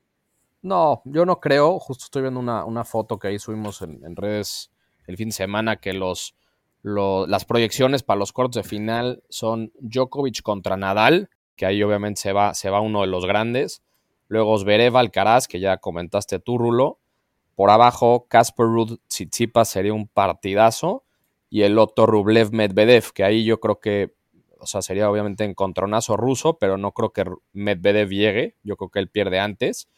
No, 0.66 1.00
yo 1.04 1.24
no 1.24 1.38
creo. 1.38 1.78
Justo 1.78 2.06
estoy 2.06 2.22
viendo 2.22 2.40
una, 2.40 2.84
foto 2.84 3.20
que 3.20 3.28
ahí 3.28 3.38
subimos 3.38 3.82
en, 3.82 4.16
redes 4.16 4.72
el 5.06 5.16
fin 5.16 5.28
de 5.28 5.34
semana 5.34 5.76
que 5.76 5.92
los 5.92 6.34
las 6.82 7.44
proyecciones 7.44 8.02
para 8.02 8.18
los 8.18 8.32
cuartos 8.32 8.62
de 8.62 8.68
final 8.68 9.22
son 9.28 9.72
Djokovic 9.78 10.42
contra 10.42 10.76
Nadal, 10.76 11.30
que 11.54 11.66
ahí 11.66 11.82
obviamente 11.84 12.20
se 12.20 12.32
va, 12.32 12.54
se 12.54 12.68
va 12.68 12.80
uno 12.80 13.02
de 13.02 13.06
los 13.06 13.26
grandes. 13.26 13.84
Luego 14.26 14.58
Zverev 14.58 14.96
Alcaraz, 14.96 15.46
que 15.46 15.60
ya 15.60 15.76
comentaste 15.76 16.40
tú, 16.40 16.58
Rulo. 16.58 16.98
Por 17.54 17.70
abajo, 17.70 18.26
Casper 18.28 18.66
Ruud 18.66 18.98
sería 19.08 19.94
un 19.94 20.08
partidazo. 20.08 21.04
Y 21.48 21.62
el 21.62 21.78
otro 21.78 22.06
Rublev 22.06 22.52
Medvedev, 22.52 23.12
que 23.12 23.22
ahí 23.22 23.44
yo 23.44 23.60
creo 23.60 23.78
que, 23.78 24.14
o 24.58 24.66
sea, 24.66 24.82
sería 24.82 25.08
obviamente 25.08 25.44
encontronazo 25.44 26.16
ruso, 26.16 26.58
pero 26.58 26.76
no 26.76 26.90
creo 26.90 27.10
que 27.10 27.24
Medvedev 27.52 28.08
llegue. 28.08 28.56
Yo 28.64 28.76
creo 28.76 28.90
que 28.90 28.98
él 28.98 29.08
pierde 29.08 29.38
antes. 29.38 29.88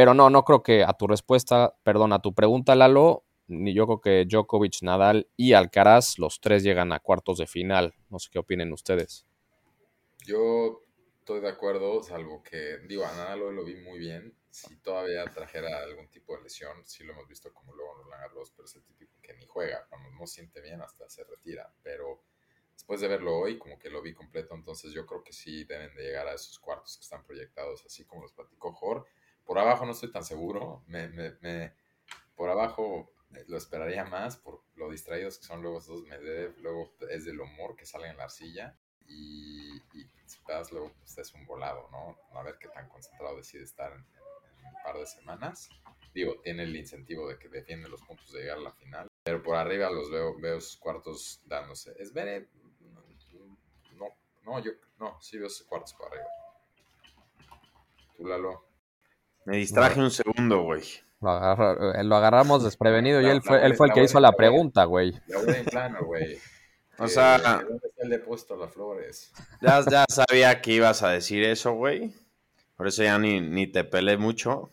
Pero 0.00 0.14
no, 0.14 0.30
no 0.30 0.44
creo 0.44 0.62
que 0.62 0.82
a 0.82 0.94
tu 0.94 1.06
respuesta, 1.06 1.76
perdón, 1.82 2.14
a 2.14 2.22
tu 2.22 2.34
pregunta, 2.34 2.74
Lalo, 2.74 3.26
ni 3.48 3.74
yo 3.74 3.84
creo 3.84 4.00
que 4.00 4.24
Djokovic, 4.24 4.80
Nadal 4.80 5.28
y 5.36 5.52
Alcaraz, 5.52 6.18
los 6.18 6.40
tres 6.40 6.62
llegan 6.62 6.90
a 6.92 7.00
cuartos 7.00 7.36
de 7.36 7.46
final. 7.46 7.92
No 8.08 8.18
sé 8.18 8.30
qué 8.32 8.38
opinen 8.38 8.72
ustedes. 8.72 9.26
Yo 10.24 10.80
estoy 11.18 11.42
de 11.42 11.50
acuerdo, 11.50 12.02
salvo 12.02 12.42
que, 12.42 12.78
digo, 12.88 13.04
a 13.04 13.12
Nadal 13.14 13.40
lo 13.54 13.62
vi 13.62 13.74
muy 13.74 13.98
bien. 13.98 14.34
Si 14.48 14.74
todavía 14.76 15.22
trajera 15.26 15.82
algún 15.82 16.08
tipo 16.08 16.34
de 16.34 16.44
lesión, 16.44 16.82
sí 16.86 17.04
lo 17.04 17.12
hemos 17.12 17.28
visto 17.28 17.52
como 17.52 17.74
luego 17.74 17.92
en 17.98 18.04
Roland 18.04 18.22
Garros, 18.22 18.54
pero 18.56 18.64
es 18.64 18.74
el 18.76 18.82
típico 18.84 19.12
que 19.20 19.34
ni 19.34 19.44
juega, 19.44 19.84
cuando 19.90 20.08
no 20.12 20.26
siente 20.26 20.62
bien 20.62 20.80
hasta 20.80 21.10
se 21.10 21.24
retira. 21.24 21.70
Pero 21.82 22.22
después 22.72 23.02
de 23.02 23.08
verlo 23.08 23.36
hoy, 23.36 23.58
como 23.58 23.78
que 23.78 23.90
lo 23.90 24.00
vi 24.00 24.14
completo, 24.14 24.54
entonces 24.54 24.94
yo 24.94 25.04
creo 25.04 25.22
que 25.22 25.34
sí 25.34 25.64
deben 25.64 25.94
de 25.94 26.04
llegar 26.04 26.26
a 26.26 26.32
esos 26.32 26.58
cuartos 26.58 26.96
que 26.96 27.02
están 27.02 27.22
proyectados, 27.22 27.84
así 27.84 28.06
como 28.06 28.22
los 28.22 28.32
platicó 28.32 28.72
Jor. 28.72 29.06
Por 29.50 29.58
abajo 29.58 29.84
no 29.84 29.90
estoy 29.90 30.12
tan 30.12 30.22
seguro, 30.22 30.84
me, 30.86 31.08
me, 31.08 31.32
me 31.40 31.74
por 32.36 32.50
abajo 32.50 33.10
lo 33.48 33.56
esperaría 33.56 34.04
más 34.04 34.36
por 34.36 34.62
lo 34.76 34.88
distraídos 34.88 35.38
que 35.38 35.44
son 35.44 35.60
luego 35.60 35.78
esos 35.78 36.04
Medvedev, 36.04 36.56
luego 36.60 36.94
es 37.10 37.24
del 37.24 37.40
humor 37.40 37.74
que 37.74 37.84
sale 37.84 38.06
en 38.06 38.16
la 38.16 38.22
arcilla 38.22 38.78
y, 39.08 39.76
y 39.92 40.08
luego 40.70 40.92
pues, 41.00 41.18
es 41.18 41.34
un 41.34 41.44
volado, 41.46 41.88
¿no? 41.90 42.16
A 42.38 42.44
ver 42.44 42.58
qué 42.60 42.68
tan 42.68 42.88
concentrado 42.88 43.38
decide 43.38 43.64
estar 43.64 43.92
en, 43.92 43.98
un 43.98 44.82
par 44.84 44.96
de 44.96 45.06
semanas. 45.06 45.68
Digo, 46.14 46.40
tiene 46.44 46.62
el 46.62 46.76
incentivo 46.76 47.28
de 47.28 47.36
que 47.36 47.48
defiende 47.48 47.88
los 47.88 48.02
puntos 48.02 48.30
de 48.30 48.42
llegar 48.42 48.58
a 48.58 48.60
la 48.60 48.70
final, 48.70 49.08
pero 49.24 49.42
por 49.42 49.56
arriba 49.56 49.90
los 49.90 50.12
veo, 50.12 50.38
veo 50.38 50.60
sus 50.60 50.76
cuartos 50.76 51.42
dándose. 51.44 51.92
Es 51.98 52.12
ver, 52.12 52.48
no, 53.96 54.14
no, 54.44 54.60
yo, 54.60 54.70
no, 55.00 55.20
sí 55.20 55.38
veo 55.38 55.50
sus 55.50 55.66
cuartos 55.66 55.92
por 55.94 56.06
arriba. 56.06 56.28
Tú, 58.16 58.28
Lalo. 58.28 58.69
Me 59.44 59.56
distraje 59.56 60.00
un 60.00 60.10
segundo, 60.10 60.62
güey. 60.62 60.82
Eh, 60.82 62.04
lo, 62.04 62.16
agarramos 62.16 62.64
desprevenido 62.64 63.20
y 63.20 63.26
él 63.26 63.42
fue, 63.42 63.64
él 63.64 63.74
fue 63.74 63.88
el 63.88 63.92
que 63.92 64.02
hizo 64.04 64.20
la 64.20 64.32
pregunta, 64.32 64.84
güey. 64.84 65.12
La 65.28 65.64
plano, 65.64 66.04
güey. 66.04 66.38
O 67.02 67.08
sea, 67.08 67.64
le 68.04 68.16
he 68.16 68.18
puesto 68.18 68.56
las 68.56 68.74
flores? 68.74 69.32
Ya, 69.62 69.82
ya 69.90 70.04
sabía 70.06 70.60
que 70.60 70.72
ibas 70.72 71.02
a 71.02 71.08
decir 71.08 71.42
eso, 71.44 71.72
güey. 71.72 72.12
Por 72.76 72.88
eso 72.88 73.02
ya 73.02 73.18
ni, 73.18 73.40
ni 73.40 73.66
te 73.66 73.84
peleé 73.84 74.18
mucho. 74.18 74.70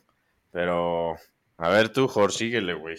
Pero, 0.51 1.15
a 1.55 1.69
ver 1.69 1.87
tú, 1.87 2.09
Jorge, 2.09 2.37
síguele, 2.37 2.73
güey. 2.73 2.97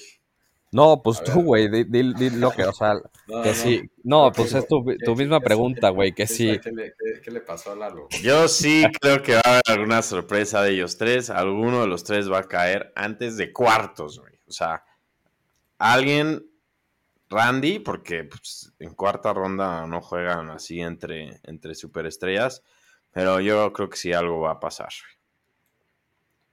No, 0.70 1.02
pues 1.02 1.22
tú, 1.24 1.42
güey, 1.42 1.68
di, 1.68 2.30
lo 2.30 2.50
que, 2.50 2.64
o 2.64 2.72
sea, 2.72 3.00
que 3.42 3.54
sí. 3.54 3.90
No, 4.02 4.30
pues 4.32 4.52
es 4.52 4.66
tu, 4.68 4.84
misma 5.16 5.40
pregunta, 5.40 5.88
güey, 5.88 6.12
que 6.12 6.26
sí. 6.26 6.58
¿Qué 6.60 7.30
le, 7.30 7.40
pasó 7.40 7.72
a 7.72 7.76
Lalo? 7.76 8.08
Yo 8.22 8.48
sí 8.48 8.84
creo 9.00 9.22
que 9.22 9.34
va 9.34 9.40
a 9.44 9.50
haber 9.50 9.62
alguna 9.66 10.02
sorpresa 10.02 10.62
de 10.62 10.72
ellos 10.72 10.98
tres. 10.98 11.30
Alguno 11.30 11.80
de 11.80 11.86
los 11.86 12.04
tres 12.04 12.30
va 12.30 12.40
a 12.40 12.48
caer 12.48 12.92
antes 12.96 13.38
de 13.38 13.52
cuartos, 13.52 14.20
güey. 14.20 14.34
O 14.46 14.52
sea, 14.52 14.84
alguien, 15.78 16.46
Randy, 17.30 17.78
porque 17.78 18.24
pues, 18.24 18.72
en 18.78 18.94
cuarta 18.94 19.32
ronda 19.32 19.86
no 19.86 20.02
juegan 20.02 20.50
así 20.50 20.80
entre, 20.80 21.40
entre 21.44 21.74
superestrellas. 21.74 22.62
Pero 23.12 23.40
yo 23.40 23.72
creo 23.72 23.88
que 23.88 23.96
sí 23.96 24.12
algo 24.12 24.40
va 24.40 24.52
a 24.52 24.60
pasar. 24.60 24.90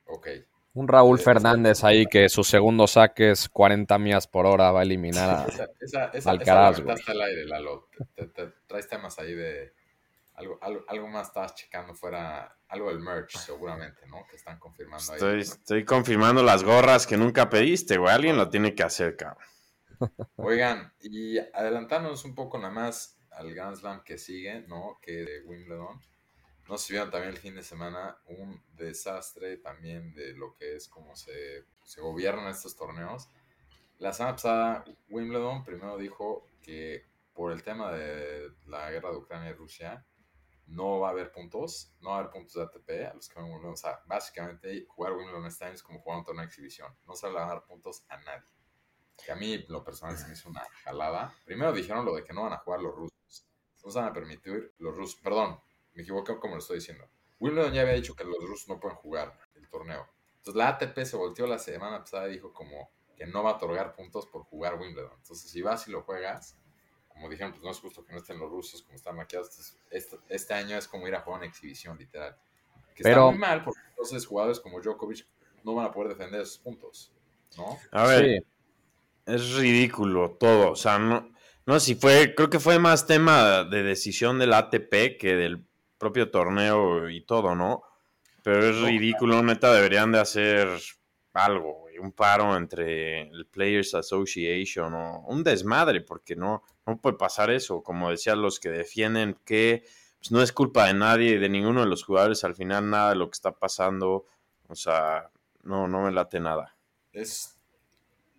Ok. 0.05 0.27
Un 0.75 0.89
Raúl 0.89 1.19
Fernández 1.19 1.85
ahí 1.85 2.05
que 2.05 2.27
su 2.27 2.43
segundo 2.43 2.85
saque 2.85 3.31
es 3.31 3.47
40 3.47 3.97
millas 3.97 4.27
por 4.27 4.45
hora, 4.45 4.71
va 4.71 4.81
a 4.81 4.83
eliminar 4.83 5.29
a 5.29 5.45
esa, 5.81 6.11
esa, 6.11 6.29
Alcaraz. 6.29 6.79
Esa 6.79 7.11
al 7.13 7.21
aire, 7.21 7.45
Lalo. 7.45 7.87
Te, 8.13 8.27
traes 8.67 8.89
temas 8.89 9.17
ahí 9.17 9.33
de 9.33 9.73
algo, 10.33 10.59
algo, 10.61 11.07
más 11.07 11.27
estabas 11.27 11.55
checando 11.55 11.95
fuera, 11.95 12.57
algo 12.67 12.89
del 12.89 12.99
merch 12.99 13.37
seguramente, 13.37 14.05
¿no? 14.07 14.27
Que 14.29 14.35
están 14.35 14.59
confirmando 14.59 15.13
ahí. 15.13 15.39
Estoy 15.39 15.85
confirmando 15.85 16.43
las 16.43 16.61
gorras 16.61 17.07
que 17.07 17.15
nunca 17.15 17.49
pediste, 17.49 17.97
güey. 17.97 18.13
Alguien 18.13 18.35
lo 18.35 18.49
tiene 18.49 18.75
que 18.75 18.83
hacer, 18.83 19.15
cabrón. 19.15 19.47
Oigan, 20.35 20.93
y 20.99 21.37
adelantándonos 21.37 22.25
un 22.25 22.35
poco 22.35 22.57
nada 22.57 22.73
más 22.73 23.17
al 23.31 23.53
Grand 23.53 23.77
Slam 23.77 24.03
que 24.03 24.17
sigue, 24.17 24.65
¿no? 24.67 24.99
Que 25.01 25.23
de 25.23 25.41
Wimbledon. 25.45 26.01
No 26.67 26.77
se 26.77 26.93
vieron 26.93 27.11
también 27.11 27.33
el 27.33 27.39
fin 27.39 27.55
de 27.55 27.63
semana 27.63 28.17
un 28.25 28.61
desastre 28.73 29.57
también 29.57 30.13
de 30.13 30.33
lo 30.33 30.53
que 30.53 30.75
es 30.75 30.87
como 30.87 31.15
se, 31.15 31.65
se 31.83 32.01
gobiernan 32.01 32.47
estos 32.47 32.75
torneos. 32.75 33.29
La 33.99 34.13
semana 34.13 34.35
pasada, 34.35 34.85
Wimbledon 35.09 35.63
primero 35.63 35.97
dijo 35.97 36.45
que 36.61 37.05
por 37.33 37.51
el 37.51 37.63
tema 37.63 37.91
de 37.91 38.51
la 38.65 38.89
guerra 38.89 39.11
de 39.11 39.17
Ucrania 39.17 39.49
y 39.49 39.53
Rusia, 39.53 40.05
no 40.67 40.99
va 40.99 41.09
a 41.09 41.11
haber 41.11 41.31
puntos, 41.31 41.93
no 42.01 42.09
va 42.09 42.15
a 42.15 42.19
haber 42.19 42.31
puntos 42.31 42.55
de 42.55 42.63
ATP 42.63 43.11
a 43.11 43.13
los 43.13 43.29
que 43.29 43.39
van 43.39 43.49
Wimbledon. 43.51 43.73
O 43.73 43.77
sea, 43.77 44.01
básicamente 44.05 44.85
jugar 44.87 45.13
Wimbledon 45.13 45.45
este 45.45 45.65
año 45.65 45.75
es 45.75 45.83
como 45.83 45.99
jugar 45.99 46.19
un 46.19 46.25
torneo 46.25 46.41
de 46.41 46.47
exhibición. 46.47 46.95
No 47.05 47.15
se 47.15 47.27
le 47.27 47.33
van 47.33 47.43
a 47.43 47.53
dar 47.53 47.65
puntos 47.65 48.03
a 48.09 48.17
nadie. 48.17 48.49
Que 49.23 49.31
a 49.31 49.35
mí, 49.35 49.63
lo 49.67 49.83
personal, 49.83 50.17
se 50.17 50.27
me 50.27 50.33
hizo 50.33 50.49
una 50.49 50.65
jalada. 50.83 51.33
Primero 51.45 51.71
dijeron 51.71 52.05
lo 52.05 52.15
de 52.15 52.23
que 52.23 52.33
no 52.33 52.43
van 52.43 52.53
a 52.53 52.57
jugar 52.57 52.81
los 52.81 52.95
rusos. 52.95 53.47
No 53.83 53.91
se 53.91 53.99
van 53.99 54.09
a 54.09 54.13
permitir 54.13 54.73
los 54.79 54.95
rusos. 54.95 55.19
Perdón, 55.21 55.59
me 55.95 56.03
equivoqué 56.03 56.37
como 56.37 56.55
lo 56.55 56.59
estoy 56.59 56.77
diciendo. 56.77 57.09
Wimbledon 57.39 57.73
ya 57.73 57.81
había 57.81 57.93
dicho 57.93 58.15
que 58.15 58.23
los 58.23 58.37
rusos 58.43 58.67
no 58.67 58.79
pueden 58.79 58.97
jugar 58.97 59.37
el 59.55 59.67
torneo. 59.67 60.07
Entonces 60.37 60.55
la 60.55 60.69
ATP 60.69 60.99
se 61.03 61.17
volteó 61.17 61.47
la 61.47 61.57
semana 61.57 61.99
pasada 61.99 62.27
y 62.27 62.33
dijo 62.33 62.53
como 62.53 62.91
que 63.15 63.25
no 63.25 63.43
va 63.43 63.51
a 63.51 63.55
otorgar 63.55 63.95
puntos 63.95 64.27
por 64.27 64.43
jugar 64.43 64.79
Wimbledon. 64.79 65.13
Entonces 65.17 65.49
si 65.49 65.61
vas 65.61 65.87
y 65.87 65.91
lo 65.91 66.03
juegas, 66.03 66.57
como 67.07 67.29
dijeron, 67.29 67.51
pues 67.53 67.63
no 67.63 67.71
es 67.71 67.79
justo 67.79 68.05
que 68.05 68.13
no 68.13 68.19
estén 68.19 68.37
los 68.39 68.49
rusos 68.49 68.83
como 68.83 68.95
están 68.95 69.15
maquillados. 69.15 69.77
Este, 69.89 70.17
este, 70.29 70.53
año 70.53 70.77
es 70.77 70.87
como 70.87 71.07
ir 71.07 71.15
a 71.15 71.21
jugar 71.21 71.39
una 71.39 71.47
exhibición, 71.47 71.97
literal. 71.97 72.35
Que 72.93 73.03
Pero... 73.03 73.21
está 73.21 73.31
muy 73.31 73.39
mal 73.39 73.63
porque 73.63 73.81
entonces 73.89 74.25
jugadores 74.25 74.59
como 74.59 74.81
Djokovic 74.81 75.25
no 75.63 75.75
van 75.75 75.87
a 75.87 75.91
poder 75.91 76.09
defender 76.09 76.41
esos 76.41 76.59
puntos, 76.59 77.11
¿no? 77.57 77.79
A 77.91 78.05
ver, 78.05 78.45
es 79.25 79.53
ridículo 79.55 80.31
todo. 80.31 80.71
O 80.71 80.75
sea, 80.75 80.99
no, 80.99 81.31
no, 81.65 81.79
si 81.79 81.95
fue, 81.95 82.35
creo 82.35 82.49
que 82.49 82.59
fue 82.59 82.79
más 82.79 83.07
tema 83.07 83.63
de 83.63 83.81
decisión 83.81 84.37
del 84.37 84.53
ATP 84.53 85.17
que 85.19 85.35
del 85.35 85.65
propio 85.97 86.29
torneo 86.29 87.09
y 87.09 87.21
todo, 87.21 87.55
¿no? 87.55 87.83
Pero 88.43 88.63
es 88.69 88.79
ridículo, 88.79 89.41
neta, 89.41 89.73
deberían 89.73 90.11
de 90.11 90.19
hacer 90.19 90.69
algo, 91.33 91.85
un 91.99 92.11
paro 92.11 92.55
entre 92.55 93.23
el 93.23 93.47
Players 93.47 93.95
Association 93.95 94.93
o 94.93 95.25
un 95.27 95.43
desmadre, 95.43 96.01
porque 96.01 96.35
no, 96.35 96.63
no 96.85 96.97
puede 96.97 97.17
pasar 97.17 97.49
eso. 97.49 97.81
Como 97.81 98.09
decían 98.09 98.41
los 98.41 98.59
que 98.59 98.69
defienden 98.69 99.37
que 99.45 99.83
pues, 100.19 100.31
no 100.31 100.41
es 100.41 100.51
culpa 100.51 100.85
de 100.85 100.93
nadie, 100.93 101.39
de 101.39 101.49
ninguno 101.49 101.81
de 101.81 101.87
los 101.87 102.03
jugadores, 102.03 102.43
al 102.43 102.55
final 102.55 102.89
nada 102.89 103.09
de 103.09 103.15
lo 103.15 103.29
que 103.29 103.35
está 103.35 103.51
pasando, 103.51 104.25
o 104.67 104.75
sea, 104.75 105.31
no, 105.63 105.87
no 105.87 106.03
me 106.03 106.11
late 106.11 106.39
nada. 106.39 106.75
Es 107.11 107.57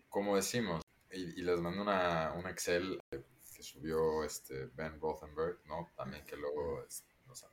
como 0.08 0.36
decimos, 0.36 0.82
y, 1.10 1.42
les 1.42 1.60
mando 1.60 1.82
una, 1.82 2.32
un 2.36 2.46
Excel 2.46 3.00
que 3.10 3.62
subió 3.62 4.22
este 4.24 4.66
Ben 4.74 5.00
Rothenberg, 5.00 5.58
¿no? 5.66 5.90
También 5.96 6.24
que 6.24 6.36
luego... 6.36 6.84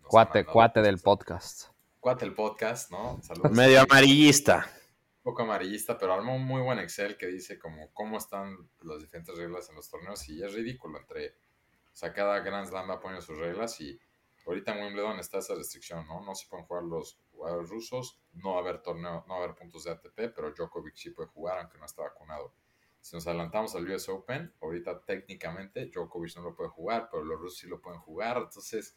cuate, 0.08 0.46
cuate 0.46 0.82
del 0.82 1.00
podcast. 1.00 1.69
Cuate 2.00 2.26
del 2.26 2.34
podcast, 2.34 2.91
¿no? 2.91 3.19
Saludos. 3.22 3.52
Medio 3.52 3.82
amarillista. 3.82 4.69
Un 5.17 5.32
poco 5.32 5.43
amarillista, 5.43 5.98
pero 5.98 6.13
armó 6.13 6.36
un 6.36 6.43
muy 6.43 6.62
buen 6.62 6.80
Excel 6.80 7.17
que 7.17 7.28
dice 7.28 7.58
como 7.58 7.93
cómo 7.93 8.17
están 8.17 8.69
las 8.82 9.00
diferentes 9.00 9.36
reglas 9.38 9.69
en 9.69 9.76
los 9.76 9.89
torneos 9.89 10.28
y 10.30 10.43
es 10.43 10.54
ridículo 10.54 11.00
entre... 11.00 11.30
O 11.30 11.96
sea, 11.96 12.12
cada 12.12 12.39
Grand 12.39 12.67
Slam 12.67 12.89
va 12.89 13.00
poniendo 13.00 13.26
sus 13.26 13.38
reglas 13.38 13.80
y 13.80 14.00
ahorita 14.46 14.76
en 14.76 14.84
Wimbledon 14.84 15.19
está 15.19 15.38
esa 15.38 15.56
restricción, 15.56 16.06
¿no? 16.08 16.22
No 16.22 16.36
se 16.36 16.48
pueden 16.48 16.65
jugar 16.65 16.84
los 16.84 17.19
jugadores 17.32 17.69
rusos, 17.69 18.19
no 18.34 18.52
va 18.52 18.58
a 18.58 18.62
haber 18.62 18.82
torneo, 18.82 19.24
no 19.28 19.36
va 19.36 19.41
a 19.41 19.43
haber 19.43 19.56
puntos 19.56 19.84
de 19.84 19.91
ATP, 19.91 20.34
pero 20.36 20.52
Djokovic 20.52 20.96
sí 20.96 21.12
puede 21.12 21.30
jugar 21.30 21.60
aunque 21.60 21.78
no 21.78 21.86
está 21.86 22.02
vacunado. 22.02 22.54
Si 23.00 23.15
nos 23.15 23.28
adelantamos 23.28 23.76
al 23.76 23.89
US 23.89 24.10
Open, 24.10 24.54
ahorita 24.62 25.04
técnicamente 25.06 25.86
Djokovic 25.88 26.36
no 26.38 26.43
lo 26.43 26.56
puede 26.56 26.69
jugar, 26.69 27.10
pero 27.12 27.24
los 27.24 27.39
rusos 27.39 27.60
sí 27.60 27.67
lo 27.67 27.82
pueden 27.82 28.00
jugar. 28.00 28.38
Entonces, 28.38 28.96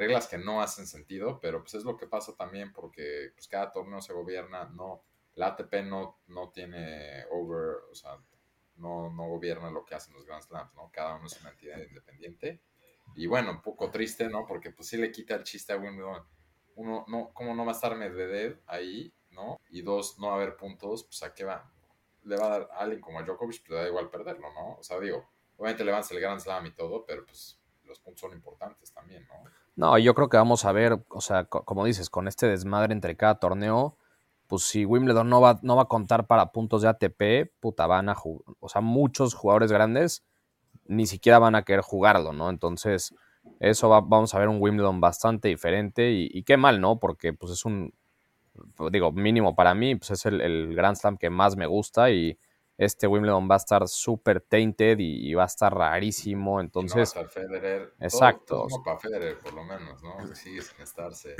reglas 0.00 0.26
que 0.26 0.38
no 0.38 0.60
hacen 0.60 0.86
sentido, 0.86 1.38
pero 1.40 1.60
pues 1.60 1.74
es 1.74 1.84
lo 1.84 1.96
que 1.96 2.06
pasa 2.06 2.34
también 2.34 2.72
porque 2.72 3.30
pues 3.34 3.46
cada 3.46 3.70
torneo 3.70 4.00
se 4.00 4.12
gobierna, 4.12 4.64
no, 4.64 5.04
la 5.34 5.48
ATP 5.48 5.84
no, 5.84 6.20
no 6.26 6.50
tiene 6.50 7.24
over, 7.30 7.84
o 7.90 7.94
sea, 7.94 8.18
no, 8.76 9.10
no 9.10 9.28
gobierna 9.28 9.70
lo 9.70 9.84
que 9.84 9.94
hacen 9.94 10.14
los 10.14 10.24
Grand 10.24 10.42
Slams, 10.42 10.74
¿no? 10.74 10.90
Cada 10.92 11.16
uno 11.16 11.26
es 11.26 11.40
una 11.40 11.50
entidad 11.50 11.78
independiente. 11.78 12.60
Y 13.14 13.26
bueno, 13.26 13.50
un 13.50 13.62
poco 13.62 13.90
triste, 13.90 14.28
¿no? 14.28 14.46
Porque 14.46 14.70
pues 14.70 14.88
sí 14.88 14.96
le 14.96 15.12
quita 15.12 15.34
el 15.34 15.44
chiste 15.44 15.72
a 15.72 15.76
Wimbledon. 15.76 16.24
Uno, 16.76 17.04
no, 17.08 17.30
¿cómo 17.34 17.54
no 17.54 17.64
va 17.64 17.72
a 17.72 17.74
estar 17.74 17.96
Medvedev 17.96 18.60
ahí, 18.66 19.12
¿no? 19.30 19.60
Y 19.68 19.82
dos, 19.82 20.18
no 20.18 20.28
va 20.28 20.32
a 20.34 20.36
haber 20.36 20.56
puntos, 20.56 21.04
pues 21.04 21.22
a 21.22 21.34
qué 21.34 21.44
va 21.44 21.70
le 22.24 22.36
va 22.36 22.46
a 22.46 22.48
dar 22.50 22.68
a 22.72 22.78
alguien 22.80 23.00
como 23.00 23.18
a 23.18 23.22
Djokovic, 23.22 23.60
pues 23.60 23.70
le 23.70 23.76
da 23.76 23.88
igual 23.88 24.10
perderlo, 24.10 24.52
¿no? 24.52 24.76
O 24.76 24.82
sea, 24.82 24.98
digo, 25.00 25.28
obviamente 25.56 25.84
le 25.84 25.92
el 25.92 26.20
Grand 26.20 26.40
Slam 26.40 26.66
y 26.66 26.72
todo, 26.72 27.04
pero 27.04 27.24
pues 27.24 27.58
los 27.84 27.98
puntos 28.00 28.20
son 28.20 28.32
importantes 28.32 28.92
también, 28.92 29.26
¿no? 29.26 29.50
No, 29.76 29.96
yo 29.98 30.14
creo 30.14 30.28
que 30.28 30.36
vamos 30.36 30.64
a 30.64 30.72
ver, 30.72 31.04
o 31.08 31.20
sea, 31.20 31.44
como 31.44 31.84
dices, 31.84 32.10
con 32.10 32.28
este 32.28 32.46
desmadre 32.48 32.92
entre 32.92 33.16
cada 33.16 33.38
torneo, 33.38 33.96
pues 34.46 34.64
si 34.64 34.84
Wimbledon 34.84 35.28
no 35.28 35.40
va, 35.40 35.58
no 35.62 35.76
va 35.76 35.82
a 35.82 35.88
contar 35.88 36.26
para 36.26 36.52
puntos 36.52 36.82
de 36.82 36.88
ATP, 36.88 37.52
puta, 37.60 37.86
van 37.86 38.08
a 38.08 38.14
jugar, 38.14 38.44
o 38.60 38.68
sea, 38.68 38.80
muchos 38.80 39.34
jugadores 39.34 39.72
grandes 39.72 40.24
ni 40.86 41.06
siquiera 41.06 41.38
van 41.38 41.54
a 41.54 41.62
querer 41.62 41.82
jugarlo, 41.82 42.32
¿no? 42.32 42.50
Entonces, 42.50 43.14
eso 43.60 43.88
va, 43.88 44.00
vamos 44.00 44.34
a 44.34 44.38
ver 44.38 44.48
un 44.48 44.60
Wimbledon 44.60 45.00
bastante 45.00 45.48
diferente 45.48 46.10
y, 46.12 46.28
y, 46.32 46.42
qué 46.42 46.56
mal, 46.56 46.80
¿no? 46.80 46.98
Porque 46.98 47.32
pues 47.32 47.52
es 47.52 47.64
un, 47.64 47.92
digo, 48.90 49.12
mínimo 49.12 49.54
para 49.54 49.74
mí, 49.74 49.96
pues 49.96 50.10
es 50.10 50.26
el, 50.26 50.74
Grand 50.74 50.96
Slam 50.96 51.16
que 51.16 51.30
más 51.30 51.56
me 51.56 51.66
gusta 51.66 52.10
y 52.10 52.38
este 52.80 53.06
Wimbledon 53.06 53.46
va 53.48 53.56
a 53.56 53.58
estar 53.58 53.86
súper 53.86 54.40
tainted 54.40 54.96
y, 55.00 55.34
va 55.34 55.42
a 55.42 55.46
estar 55.46 55.72
rarísimo, 55.72 56.62
entonces... 56.62 57.14
No 57.14 57.28
Federer. 57.28 57.92
Exacto. 58.00 58.66
para 58.82 58.98
Federer, 58.98 59.38
por 59.38 59.52
lo 59.52 59.64
menos, 59.64 60.02
¿no? 60.02 60.34
Sigue 60.34 60.62
sin 60.62 60.80
estarse. 60.80 61.36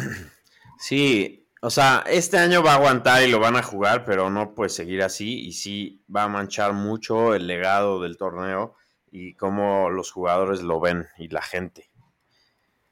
Sí, 0.78 1.48
o 1.62 1.70
sea, 1.70 2.04
este 2.06 2.36
año 2.36 2.62
va 2.62 2.72
a 2.72 2.76
aguantar 2.76 3.22
y 3.22 3.30
lo 3.30 3.38
van 3.38 3.56
a 3.56 3.62
jugar, 3.62 4.04
pero 4.04 4.28
no 4.28 4.54
puede 4.54 4.68
seguir 4.68 5.02
así 5.02 5.46
y 5.46 5.52
sí 5.52 6.04
va 6.14 6.24
a 6.24 6.28
manchar 6.28 6.74
mucho 6.74 7.34
el 7.34 7.46
legado 7.46 8.02
del 8.02 8.18
torneo 8.18 8.74
y 9.10 9.32
cómo 9.34 9.88
los 9.88 10.12
jugadores 10.12 10.60
lo 10.60 10.78
ven 10.78 11.08
y 11.16 11.28
la 11.28 11.40
gente. 11.40 11.90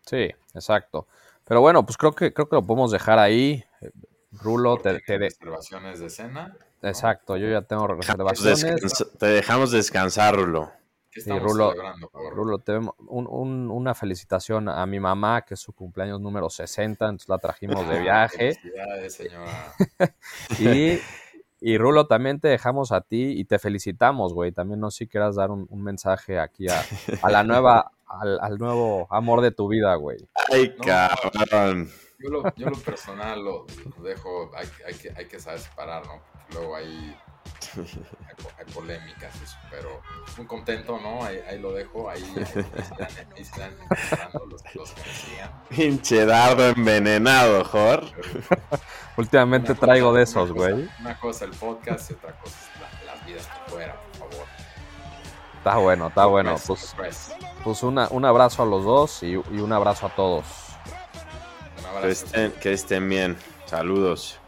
Sí, 0.06 0.30
exacto. 0.54 1.06
Pero 1.44 1.60
bueno, 1.60 1.84
pues 1.84 1.98
creo 1.98 2.12
que 2.12 2.32
creo 2.32 2.48
que 2.48 2.56
lo 2.56 2.66
podemos 2.66 2.92
dejar 2.92 3.18
ahí. 3.18 3.62
Rulo, 4.32 4.78
te, 4.78 5.00
te 5.00 5.18
reservaciones 5.18 6.00
de 6.00 6.08
cena. 6.08 6.56
Exacto, 6.82 7.36
yo 7.36 7.48
ya 7.48 7.62
tengo 7.62 7.86
reservaciones. 7.86 9.06
te 9.18 9.26
dejamos 9.26 9.70
descansar, 9.70 10.36
Rulo. 10.36 10.70
Sí, 11.10 11.36
Rulo, 11.38 11.74
Rulo 12.32 12.58
te 12.58 12.76
un, 12.76 13.70
una 13.70 13.94
felicitación 13.94 14.68
a 14.68 14.84
mi 14.86 15.00
mamá, 15.00 15.42
que 15.42 15.54
es 15.54 15.60
su 15.60 15.72
cumpleaños 15.72 16.20
número 16.20 16.48
60, 16.48 17.04
entonces 17.06 17.28
la 17.28 17.38
trajimos 17.38 17.88
de 17.88 18.00
viaje. 18.00 18.54
Felicidades, 18.54 19.14
señora. 19.14 19.74
y, 20.60 21.00
y, 21.60 21.78
Rulo, 21.78 22.06
también 22.06 22.40
te 22.40 22.48
dejamos 22.48 22.92
a 22.92 23.00
ti 23.00 23.32
y 23.38 23.44
te 23.46 23.58
felicitamos, 23.58 24.32
güey. 24.32 24.52
También 24.52 24.80
no 24.80 24.90
sé 24.90 24.98
si 24.98 25.08
quieras 25.08 25.34
dar 25.36 25.50
un, 25.50 25.66
mensaje 25.82 26.38
aquí 26.38 26.68
a, 26.68 26.84
a 27.22 27.30
la 27.30 27.42
nueva, 27.42 27.90
al, 28.06 28.38
al, 28.40 28.58
nuevo 28.58 29.08
amor 29.10 29.40
de 29.40 29.50
tu 29.50 29.66
vida, 29.66 29.94
güey. 29.96 30.18
Ay, 30.52 30.74
cabrón. 30.76 31.90
Yo 32.20 32.30
lo, 32.30 32.54
yo 32.56 32.68
lo 32.68 32.78
personal 32.78 33.42
lo, 33.42 33.64
dejo, 34.02 34.50
hay, 34.56 34.68
hay, 34.86 34.94
que, 34.94 35.12
hay 35.16 35.26
que 35.26 35.38
saber 35.38 35.60
separar, 35.60 36.04
¿no? 36.06 36.20
Luego 36.52 36.76
hay, 36.76 37.16
hay, 37.76 38.72
polémicas, 38.74 39.34
eso, 39.42 39.56
pero 39.70 40.00
muy 40.36 40.46
contento, 40.46 40.98
¿no? 41.00 41.24
Ahí, 41.24 41.38
ahí 41.48 41.58
lo 41.58 41.72
dejo, 41.72 42.08
ahí, 42.08 42.22
están, 43.36 43.76
los, 44.48 44.74
los 44.74 44.92
que 44.92 45.02
me 45.02 45.76
Pinche 45.76 46.24
dardo 46.24 46.68
envenenado, 46.68 47.64
Jor. 47.64 48.04
Últimamente 49.16 49.74
traigo 49.74 50.12
de 50.12 50.22
esos, 50.22 50.52
güey. 50.52 50.88
Una 51.00 51.18
cosa 51.18 51.44
el 51.44 51.52
podcast 51.52 52.10
y 52.10 52.14
otra 52.14 52.32
cosa 52.38 52.56
las 53.06 53.26
vidas 53.26 53.48
fuera, 53.66 54.00
por 54.18 54.30
favor. 54.30 54.46
Está 55.56 55.76
bueno, 55.76 56.06
está 56.08 56.26
bueno. 56.26 56.56
Pues, 56.66 56.94
pues 57.64 57.82
una, 57.82 58.08
un 58.10 58.24
abrazo 58.24 58.62
a 58.62 58.66
los 58.66 58.84
dos 58.84 59.22
y, 59.22 59.32
y 59.32 59.60
un 59.60 59.72
abrazo 59.72 60.06
a 60.06 60.14
todos. 60.14 60.44
Que 62.00 62.10
estén, 62.10 62.52
que 62.52 62.72
estén 62.72 63.08
bien. 63.08 63.36
Saludos. 63.66 64.38